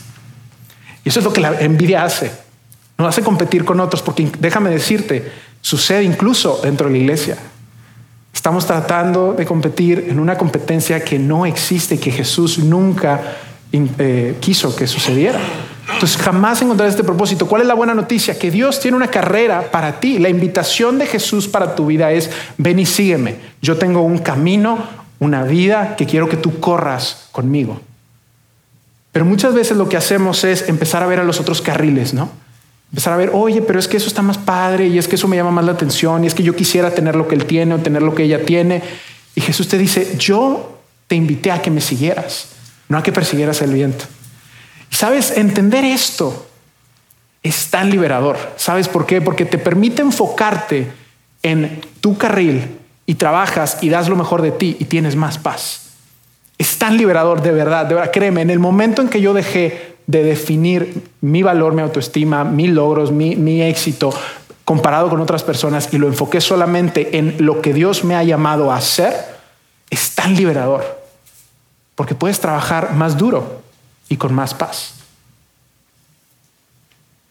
[1.04, 2.30] Y eso es lo que la envidia hace.
[2.98, 7.38] Nos hace competir con otros porque déjame decirte, sucede incluso dentro de la iglesia.
[8.34, 13.36] Estamos tratando de competir en una competencia que no existe, que Jesús nunca
[13.72, 15.40] eh, quiso que sucediera.
[15.94, 17.46] Entonces jamás encontrar este propósito.
[17.46, 18.38] ¿Cuál es la buena noticia?
[18.38, 20.18] Que Dios tiene una carrera para ti.
[20.18, 23.36] La invitación de Jesús para tu vida es, ven y sígueme.
[23.60, 24.78] Yo tengo un camino,
[25.18, 27.80] una vida que quiero que tú corras conmigo.
[29.12, 32.30] Pero muchas veces lo que hacemos es empezar a ver a los otros carriles, ¿no?
[32.92, 35.28] Empezar a ver, oye, pero es que eso está más padre y es que eso
[35.28, 37.74] me llama más la atención y es que yo quisiera tener lo que él tiene
[37.74, 38.82] o tener lo que ella tiene.
[39.34, 42.48] Y Jesús te dice, yo te invité a que me siguieras,
[42.88, 44.04] no a que persiguieras el viento.
[44.90, 46.46] Sabes, entender esto
[47.42, 48.36] es tan liberador.
[48.56, 49.20] ¿Sabes por qué?
[49.20, 50.90] Porque te permite enfocarte
[51.42, 52.76] en tu carril
[53.06, 55.92] y trabajas y das lo mejor de ti y tienes más paz.
[56.58, 59.96] Es tan liberador, de verdad, de verdad, créeme, en el momento en que yo dejé
[60.06, 64.12] de definir mi valor, mi autoestima, mis logros, mi, mi éxito
[64.64, 68.70] comparado con otras personas y lo enfoqué solamente en lo que Dios me ha llamado
[68.70, 69.14] a hacer,
[69.88, 71.00] es tan liberador.
[71.94, 73.59] Porque puedes trabajar más duro
[74.10, 74.96] y con más paz.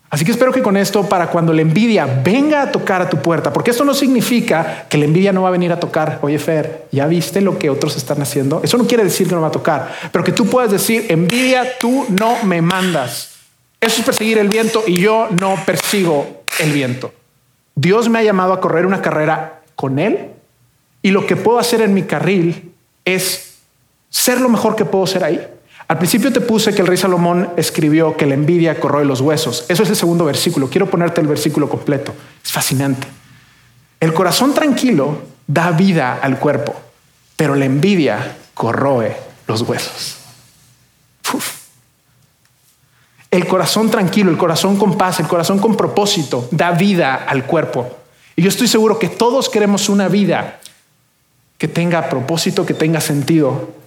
[0.09, 3.17] Así que espero que con esto, para cuando la envidia venga a tocar a tu
[3.17, 6.39] puerta, porque esto no significa que la envidia no va a venir a tocar, oye
[6.39, 8.61] Fer, ¿ya viste lo que otros están haciendo?
[8.63, 11.77] Eso no quiere decir que no va a tocar, pero que tú puedas decir, envidia,
[11.79, 13.35] tú no me mandas.
[13.79, 17.13] Eso es perseguir el viento y yo no persigo el viento.
[17.75, 20.31] Dios me ha llamado a correr una carrera con Él
[21.03, 22.73] y lo que puedo hacer en mi carril
[23.05, 23.59] es
[24.09, 25.47] ser lo mejor que puedo ser ahí.
[25.89, 29.65] Al principio te puse que el rey Salomón escribió que la envidia corroe los huesos.
[29.69, 30.69] Eso es el segundo versículo.
[30.69, 32.13] Quiero ponerte el versículo completo.
[32.45, 33.07] Es fascinante.
[33.99, 36.79] El corazón tranquilo da vida al cuerpo,
[37.35, 40.17] pero la envidia corroe los huesos.
[43.31, 47.97] El corazón tranquilo, el corazón con paz, el corazón con propósito da vida al cuerpo.
[48.35, 50.59] Y yo estoy seguro que todos queremos una vida
[51.57, 53.78] que tenga propósito, que tenga sentido,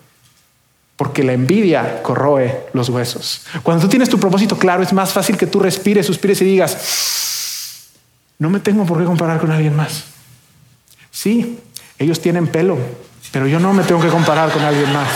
[0.96, 3.46] porque la envidia corroe los huesos.
[3.62, 7.88] Cuando tú tienes tu propósito claro, es más fácil que tú respires, suspires y digas,
[8.38, 10.04] no me tengo por qué comparar con alguien más.
[11.10, 11.58] Sí,
[11.98, 12.78] ellos tienen pelo,
[13.30, 15.08] pero yo no me tengo que comparar con alguien más.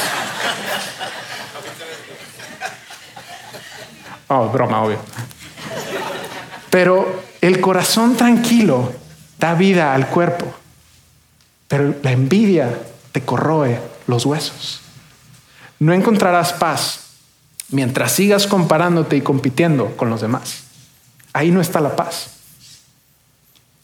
[4.28, 4.98] Oh, broma, obvio.
[6.70, 8.92] Pero el corazón tranquilo
[9.38, 10.46] da vida al cuerpo,
[11.68, 12.76] pero la envidia
[13.12, 14.82] te corroe los huesos.
[15.78, 17.00] No encontrarás paz
[17.70, 20.64] mientras sigas comparándote y compitiendo con los demás.
[21.32, 22.30] Ahí no está la paz.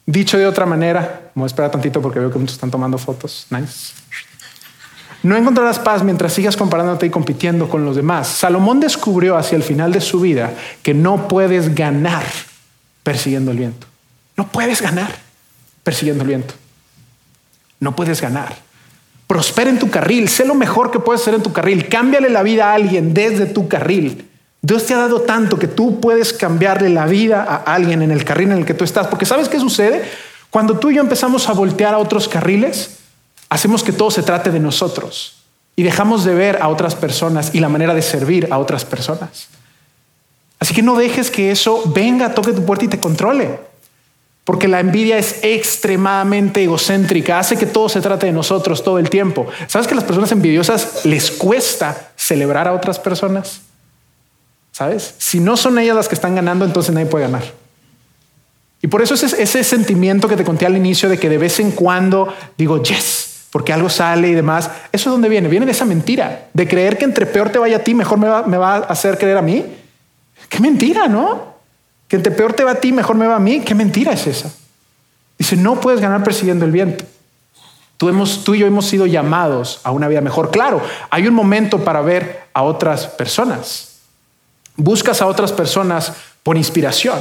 [0.07, 3.47] Dicho de otra manera, voy a esperar tantito porque veo que muchos están tomando fotos.
[3.51, 3.93] Nice.
[5.23, 8.27] No encontrarás paz mientras sigas comparándote y compitiendo con los demás.
[8.27, 10.53] Salomón descubrió hacia el final de su vida
[10.83, 12.25] que no puedes ganar
[13.05, 13.87] persiguiendo el viento.
[14.37, 15.15] No puedes ganar
[15.85, 16.55] persiguiendo el viento.
[17.79, 18.57] No puedes ganar.
[19.33, 20.29] Prospera en tu carril.
[20.29, 21.89] Sé lo mejor que puedes hacer en tu carril.
[21.89, 24.29] Cámbiale la vida a alguien desde tu carril.
[24.61, 28.27] Dios te ha dado tanto que tú puedes cambiarle la vida a alguien en el
[28.27, 29.07] carril en el que tú estás.
[29.07, 30.05] Porque ¿sabes qué sucede?
[30.51, 32.99] Cuando tú y yo empezamos a voltear a otros carriles,
[33.49, 35.37] hacemos que todo se trate de nosotros
[35.77, 39.49] y dejamos de ver a otras personas y la manera de servir a otras personas.
[40.61, 43.72] Así que no dejes que eso venga, toque tu puerta y te controle.
[44.45, 49.09] Porque la envidia es extremadamente egocéntrica, hace que todo se trate de nosotros todo el
[49.09, 49.47] tiempo.
[49.69, 53.61] ¿Sabes que las personas envidiosas les cuesta celebrar a otras personas?
[54.73, 55.15] ¿Sabes?
[55.19, 57.45] Si no son ellas las que están ganando, entonces nadie puede ganar.
[58.81, 61.61] Y por eso ese, ese sentimiento que te conté al inicio de que de vez
[61.61, 64.71] en cuando digo, yes, porque algo sale y demás.
[64.91, 65.47] ¿Eso es donde viene?
[65.47, 68.27] Viene de esa mentira, de creer que entre peor te vaya a ti, mejor me
[68.27, 69.65] va, me va a hacer creer a mí.
[70.49, 71.52] Qué mentira, ¿no?
[72.13, 73.61] Que entre peor te va a ti, mejor me va a mí.
[73.61, 74.53] ¿Qué mentira es esa?
[75.39, 77.07] Dice, no puedes ganar persiguiendo el viento.
[77.97, 80.51] Tú, hemos, tú y yo hemos sido llamados a una vida mejor.
[80.51, 84.01] Claro, hay un momento para ver a otras personas.
[84.77, 87.19] Buscas a otras personas por inspiración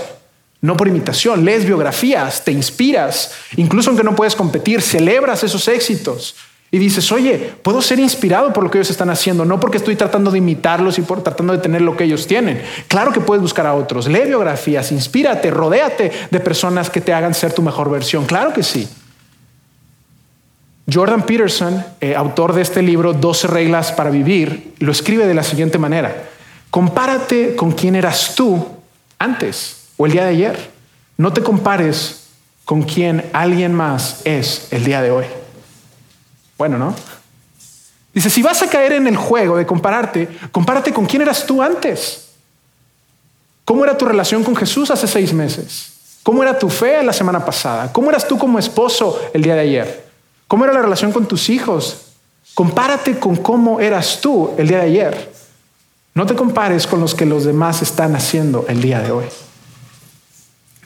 [0.60, 1.46] no por imitación.
[1.46, 6.36] Lees biografías, te inspiras, incluso aunque no puedes competir, celebras esos éxitos
[6.74, 9.98] y dices, oye, puedo ser inspirado por lo que ellos están haciendo, no porque estoy
[9.98, 12.62] tratando de imitarlos y por tratando de tener lo que ellos tienen.
[12.88, 17.34] Claro que puedes buscar a otros, lee biografías, inspírate, rodéate de personas que te hagan
[17.34, 18.26] ser tu mejor versión.
[18.26, 18.88] Claro que sí.
[20.92, 25.44] Jordan Peterson, eh, autor de este libro 12 reglas para vivir, lo escribe de la
[25.44, 26.30] siguiente manera.
[26.70, 28.66] Compárate con quién eras tú
[29.20, 30.70] antes o el día de ayer.
[31.18, 32.30] No te compares
[32.64, 35.26] con quien alguien más es el día de hoy.
[36.62, 36.94] Bueno, ¿no?
[38.14, 41.60] Dice, si vas a caer en el juego de compararte, compárate con quién eras tú
[41.60, 42.28] antes.
[43.66, 45.92] ¿Cómo era tu relación con Jesús hace seis meses?
[46.22, 47.92] ¿Cómo era tu fe la semana pasada?
[47.92, 50.06] ¿Cómo eras tú como esposo el día de ayer?
[50.48, 51.98] ¿Cómo era la relación con tus hijos?
[52.54, 55.34] Compárate con cómo eras tú el día de ayer.
[56.14, 59.26] No te compares con los que los demás están haciendo el día de hoy.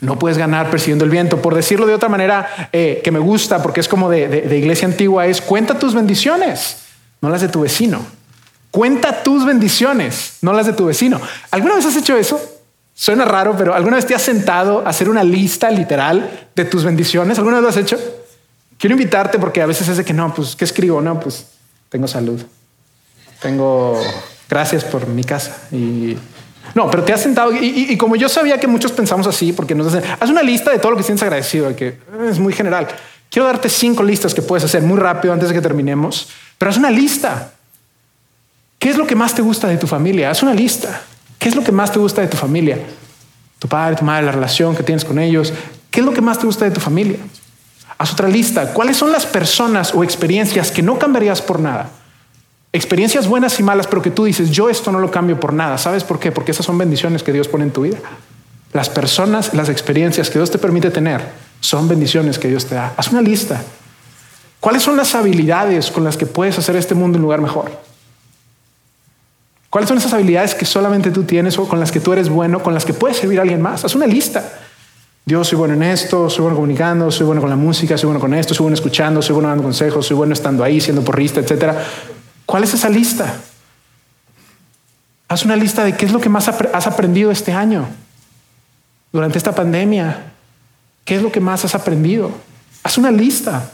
[0.06, 1.42] No puedes ganar persiguiendo el viento.
[1.42, 5.26] Por decirlo de otra manera eh, que me gusta, porque es como de, iglesia antigua,
[5.26, 6.78] es cuenta tus bendiciones,
[7.22, 8.06] no las de tu vecino.
[8.70, 11.20] Cuenta tus bendiciones, no las de tu vecino.
[11.50, 12.40] ¿Alguna vez has hecho eso?
[12.94, 16.84] Suena raro, pero ¿alguna vez te has sentado a hacer una lista literal de tus
[16.84, 17.38] bendiciones?
[17.38, 17.98] ¿Alguna vez lo has hecho?
[18.78, 21.02] Quiero invitarte porque a veces es de que no, pues, ¿qué escribo?
[21.02, 21.48] No, pues
[21.90, 22.42] tengo salud.
[23.42, 24.02] Tengo
[24.50, 26.18] gracias por mi casa y
[26.76, 29.88] no, pero te has sentado y, como yo sabía que muchos pensamos así, porque nos
[29.88, 31.98] hacen, haz una lista de todo lo que tienes agradecido, que
[32.30, 32.86] es muy general.
[33.30, 36.78] Quiero darte cinco listas que puedes hacer muy rápido antes de que terminemos, pero haz
[36.78, 37.54] una lista.
[38.78, 40.30] ¿Qué es lo que más te gusta de tu familia?
[40.30, 41.02] Haz una lista.
[41.40, 42.78] ¿Qué es lo que más te gusta de tu familia?
[43.58, 45.54] Tu padre, tu madre, la relación que tienes con ellos.
[45.90, 47.20] ¿Qué es lo que más te gusta de tu familia?
[47.98, 48.74] Haz otra lista.
[48.74, 51.90] ¿Cuáles son las personas o experiencias que no cambiarías por nada?
[52.76, 55.78] Experiencias buenas y malas, pero que tú dices, yo esto no lo cambio por nada.
[55.78, 56.32] ¿Sabes por qué?
[56.32, 57.98] Porque esas son bendiciones que Dios pone en tu vida.
[58.74, 61.22] Las personas, las experiencias que Dios te permite tener,
[61.62, 62.94] son bendiciones que Dios te da.
[62.98, 63.64] Haz una lista.
[64.60, 67.72] ¿Cuáles son las habilidades con las que puedes hacer este mundo un lugar mejor?
[69.70, 72.62] ¿Cuáles son esas habilidades que solamente tú tienes o con las que tú eres bueno,
[72.62, 73.86] con las que puedes servir a alguien más?
[73.86, 74.44] Haz una lista.
[75.26, 78.20] Dios, soy bueno en esto, soy bueno comunicando, soy bueno con la música, soy bueno
[78.20, 81.40] con esto, soy bueno escuchando, soy bueno dando consejos, soy bueno estando ahí, siendo porrista,
[81.40, 81.84] etcétera.
[82.46, 83.42] ¿Cuál es esa lista?
[85.28, 87.88] Haz una lista de qué es lo que más has aprendido este año,
[89.12, 90.32] durante esta pandemia.
[91.04, 92.32] ¿Qué es lo que más has aprendido?
[92.84, 93.72] Haz una lista.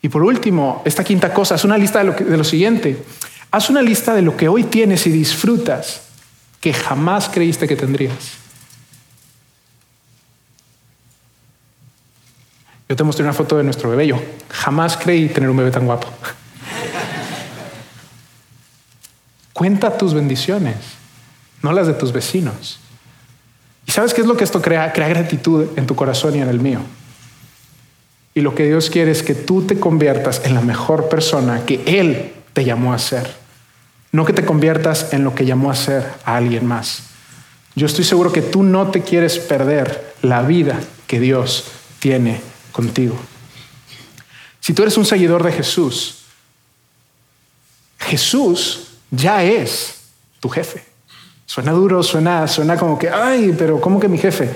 [0.00, 3.02] Y por último, esta quinta cosa, haz una lista de lo, de lo siguiente.
[3.50, 6.02] Haz una lista de lo que hoy tienes y disfrutas
[6.60, 8.42] que jamás creíste que tendrías.
[12.88, 14.06] Yo te mostré una foto de nuestro bebé.
[14.06, 16.08] Yo jamás creí tener un bebé tan guapo.
[19.62, 20.74] Cuenta tus bendiciones,
[21.62, 22.80] no las de tus vecinos.
[23.86, 24.92] ¿Y sabes qué es lo que esto crea?
[24.92, 26.80] Crea gratitud en tu corazón y en el mío.
[28.34, 31.80] Y lo que Dios quiere es que tú te conviertas en la mejor persona que
[31.86, 33.36] Él te llamó a ser.
[34.10, 37.04] No que te conviertas en lo que llamó a ser a alguien más.
[37.76, 41.66] Yo estoy seguro que tú no te quieres perder la vida que Dios
[42.00, 42.40] tiene
[42.72, 43.16] contigo.
[44.58, 46.24] Si tú eres un seguidor de Jesús,
[48.00, 50.00] Jesús ya es
[50.40, 50.82] tu jefe.
[51.46, 54.50] Suena duro, suena, suena como que, ay, pero ¿cómo que mi jefe?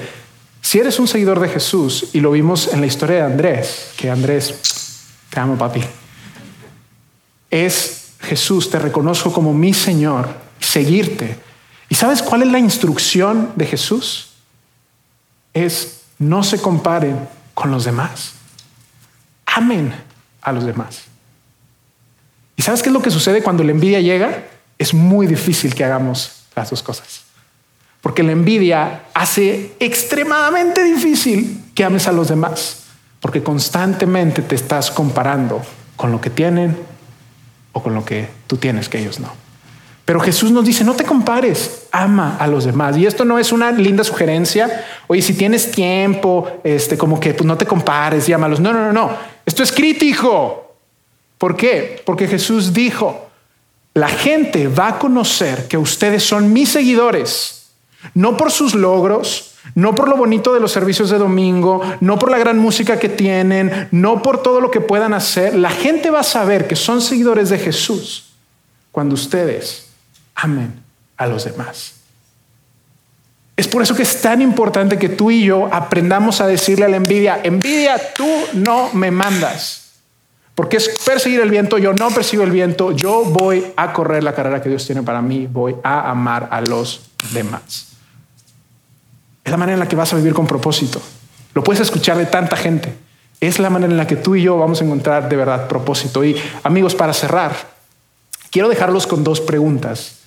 [0.60, 4.10] Si eres un seguidor de Jesús, y lo vimos en la historia de Andrés, que
[4.10, 5.82] Andrés, te amo papi,
[7.50, 10.28] es Jesús, te reconozco como mi Señor,
[10.58, 11.38] seguirte.
[11.88, 14.30] ¿Y sabes cuál es la instrucción de Jesús?
[15.54, 18.32] Es no se comparen con los demás.
[19.46, 19.94] Amen
[20.40, 21.05] a los demás.
[22.56, 24.44] ¿Y sabes qué es lo que sucede cuando la envidia llega?
[24.78, 27.22] Es muy difícil que hagamos las dos cosas.
[28.00, 32.84] Porque la envidia hace extremadamente difícil que ames a los demás.
[33.20, 35.62] Porque constantemente te estás comparando
[35.96, 36.76] con lo que tienen
[37.72, 39.32] o con lo que tú tienes que ellos no.
[40.06, 42.96] Pero Jesús nos dice, no te compares, ama a los demás.
[42.96, 44.84] Y esto no es una linda sugerencia.
[45.08, 48.60] Oye, si tienes tiempo, este, como que pues, no te compares y amalos.
[48.60, 49.10] No, no, no, no.
[49.44, 50.65] Esto es crítico.
[51.38, 52.02] ¿Por qué?
[52.04, 53.28] Porque Jesús dijo,
[53.94, 57.68] la gente va a conocer que ustedes son mis seguidores,
[58.14, 62.30] no por sus logros, no por lo bonito de los servicios de domingo, no por
[62.30, 65.54] la gran música que tienen, no por todo lo que puedan hacer.
[65.54, 68.34] La gente va a saber que son seguidores de Jesús
[68.92, 69.88] cuando ustedes
[70.34, 70.80] amen
[71.16, 71.94] a los demás.
[73.56, 76.88] Es por eso que es tan importante que tú y yo aprendamos a decirle a
[76.88, 79.85] la envidia, envidia, tú no me mandas.
[80.56, 84.34] Porque es perseguir el viento, yo no persigo el viento, yo voy a correr la
[84.34, 87.88] carrera que Dios tiene para mí, voy a amar a los demás.
[89.44, 91.00] Es la manera en la que vas a vivir con propósito.
[91.52, 92.96] Lo puedes escuchar de tanta gente.
[93.38, 96.24] Es la manera en la que tú y yo vamos a encontrar de verdad propósito.
[96.24, 97.54] Y amigos, para cerrar,
[98.50, 100.20] quiero dejarlos con dos preguntas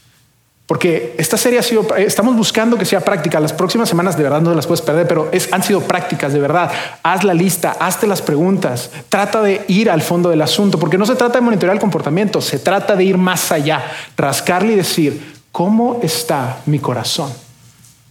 [0.70, 3.40] porque esta serie ha sido, estamos buscando que sea práctica.
[3.40, 6.40] Las próximas semanas de verdad no las puedes perder, pero es, han sido prácticas de
[6.40, 6.72] verdad.
[7.02, 11.08] Haz la lista, hazte las preguntas, trata de ir al fondo del asunto, porque no
[11.08, 13.84] se trata de monitorear el comportamiento, se trata de ir más allá,
[14.16, 17.34] rascarle y decir, ¿cómo está mi corazón?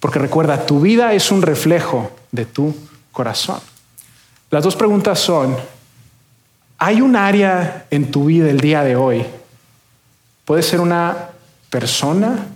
[0.00, 2.74] Porque recuerda, tu vida es un reflejo de tu
[3.12, 3.60] corazón.
[4.50, 5.56] Las dos preguntas son,
[6.76, 9.24] ¿hay un área en tu vida el día de hoy?
[10.44, 11.37] Puede ser una
[11.70, 12.46] persona,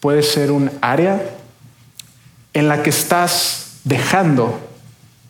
[0.00, 1.22] puede ser un área
[2.52, 4.60] en la que estás dejando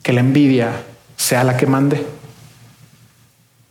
[0.03, 0.83] que la envidia
[1.17, 2.05] sea la que mande.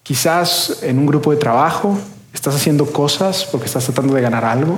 [0.02, 1.98] Quizás en un grupo de trabajo
[2.34, 4.78] estás haciendo cosas porque estás tratando de ganar algo.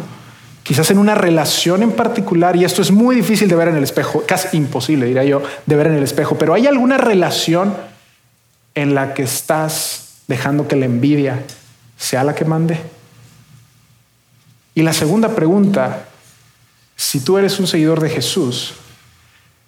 [0.64, 3.84] Quizás en una relación en particular, y esto es muy difícil de ver en el
[3.84, 7.76] espejo, casi imposible, diría yo, de ver en el espejo, pero hay alguna relación
[8.74, 11.44] en la que estás dejando que la envidia
[11.98, 12.80] sea la que mande.
[14.76, 16.06] Y la segunda pregunta,
[16.98, 18.74] si tú eres un seguidor de Jesús,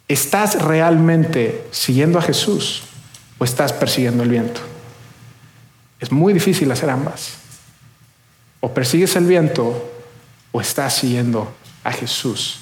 [0.06, 2.82] ¿estás realmente siguiendo a Jesús
[3.38, 4.60] o estás persiguiendo el viento?
[5.98, 7.30] Es muy difícil hacer ambas.
[8.60, 9.90] O persigues el viento
[10.52, 11.54] o estás siguiendo
[11.84, 12.60] a Jesús.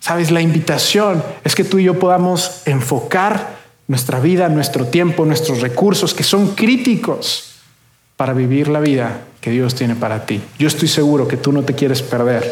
[0.00, 3.56] Sabes, la invitación es que tú y yo podamos enfocar
[3.86, 7.51] nuestra vida, nuestro tiempo, nuestros recursos, que son críticos
[8.22, 10.40] para vivir la vida que Dios tiene para ti.
[10.56, 12.48] Yo estoy seguro que tú no te quieres perder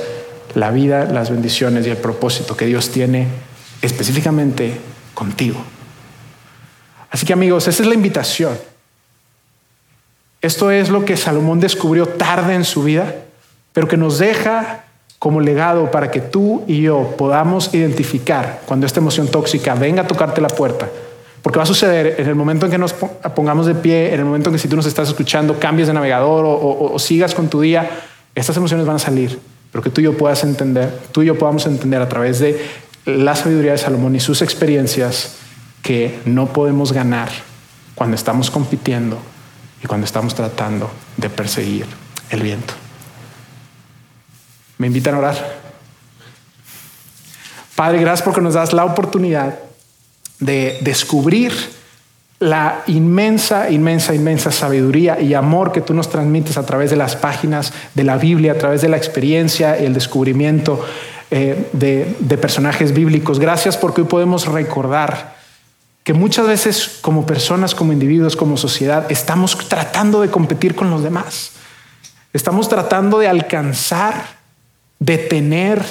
[0.57, 3.29] la vida, las bendiciones y el propósito que Dios tiene
[3.81, 4.81] específicamente
[5.15, 5.63] contigo.
[7.09, 8.59] Así que amigos, esa es la invitación.
[10.43, 13.15] Esto es lo que Salomón descubrió tarde en su vida,
[13.73, 14.87] pero que nos deja
[15.21, 20.09] como legado para que tú y yo podamos identificar cuando esta emoción tóxica venga a
[20.09, 20.89] tocarte la puerta
[21.43, 22.93] porque va a suceder en el momento en que nos
[23.35, 25.95] pongamos de pie, en el momento en que si tú nos estás escuchando, cambies de
[25.95, 27.89] navegador o, sigas con tu día,
[28.35, 29.39] estas emociones van a salir,
[29.73, 32.61] pero que tú y yo puedas entender, tú y yo podamos entender a través de
[33.07, 35.37] la sabiduría de Salomón y sus experiencias
[35.83, 37.31] que no podemos ganar
[37.95, 39.19] cuando estamos compitiendo
[39.83, 41.87] y cuando estamos tratando de perseguir
[42.29, 42.75] el viento.
[44.77, 45.61] Me invitan a orar.
[47.75, 49.59] Padre, gracias porque nos das la oportunidad
[50.41, 51.53] de descubrir
[52.41, 57.15] la inmensa, inmensa, inmensa sabiduría y amor que tú nos transmites a través de las
[57.15, 60.83] páginas de la Biblia, a través de la experiencia y el descubrimiento
[61.31, 63.39] eh, de, de personajes bíblicos.
[63.39, 65.37] Gracias porque hoy podemos recordar
[66.03, 71.03] que muchas veces como personas, como individuos, como sociedad, estamos tratando de competir con los
[71.03, 71.53] demás.
[72.33, 74.39] Estamos tratando de alcanzar,
[74.99, 75.85] de tener,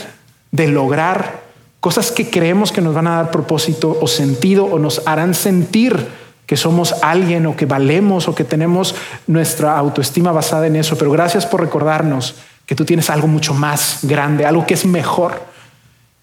[0.52, 1.49] de lograr
[1.80, 6.08] cosas que creemos que nos van a dar propósito o sentido o nos harán sentir
[6.46, 8.96] que somos alguien o que valemos o que tenemos
[9.28, 10.98] nuestra autoestima basada en eso.
[10.98, 15.44] Pero gracias por recordarnos que tú tienes algo mucho más grande, algo que es mejor.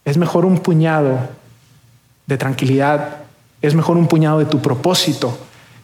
[0.04, 1.18] Es mejor un puñado
[2.26, 3.18] de tranquilidad,
[3.62, 5.38] es mejor un puñado de tu propósito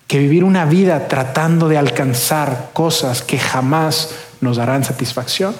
[0.06, 4.10] que vivir una vida tratando de alcanzar cosas que jamás
[4.40, 5.54] nos darán satisfacción.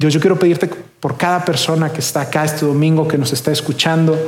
[0.00, 3.52] Dios, yo quiero pedirte por cada persona que está acá este domingo, que nos está
[3.52, 4.18] escuchando,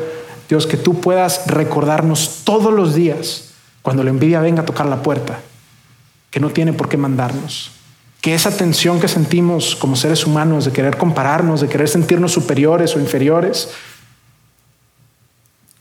[0.46, 5.02] Dios, que tú puedas recordarnos todos los días cuando la envidia venga a tocar la
[5.02, 5.40] puerta,
[6.30, 7.70] que no tiene por qué mandarnos.
[8.20, 12.94] Que esa tensión que sentimos como seres humanos de querer compararnos, de querer sentirnos superiores
[12.94, 13.70] o inferiores,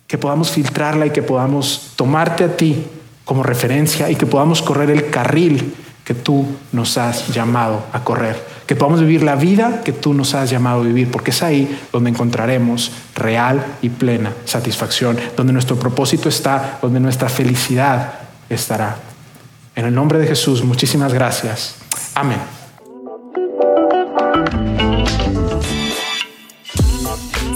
[0.08, 2.86] que podamos filtrarla y que podamos tomarte a ti
[3.26, 5.76] como referencia y que podamos correr el carril
[6.06, 10.34] que tú nos has llamado a correr, que podamos vivir la vida que tú nos
[10.34, 15.76] has llamado a vivir, porque es ahí donde encontraremos real y plena satisfacción, donde nuestro
[15.76, 18.14] propósito está, donde nuestra felicidad
[18.48, 18.96] estará.
[19.76, 21.76] En el nombre de Jesús, muchísimas gracias.
[22.16, 22.38] Amén.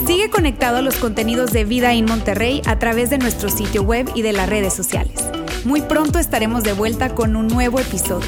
[0.05, 4.11] Sigue conectado a los contenidos de Vida en Monterrey a través de nuestro sitio web
[4.15, 5.23] y de las redes sociales.
[5.63, 8.27] Muy pronto estaremos de vuelta con un nuevo episodio.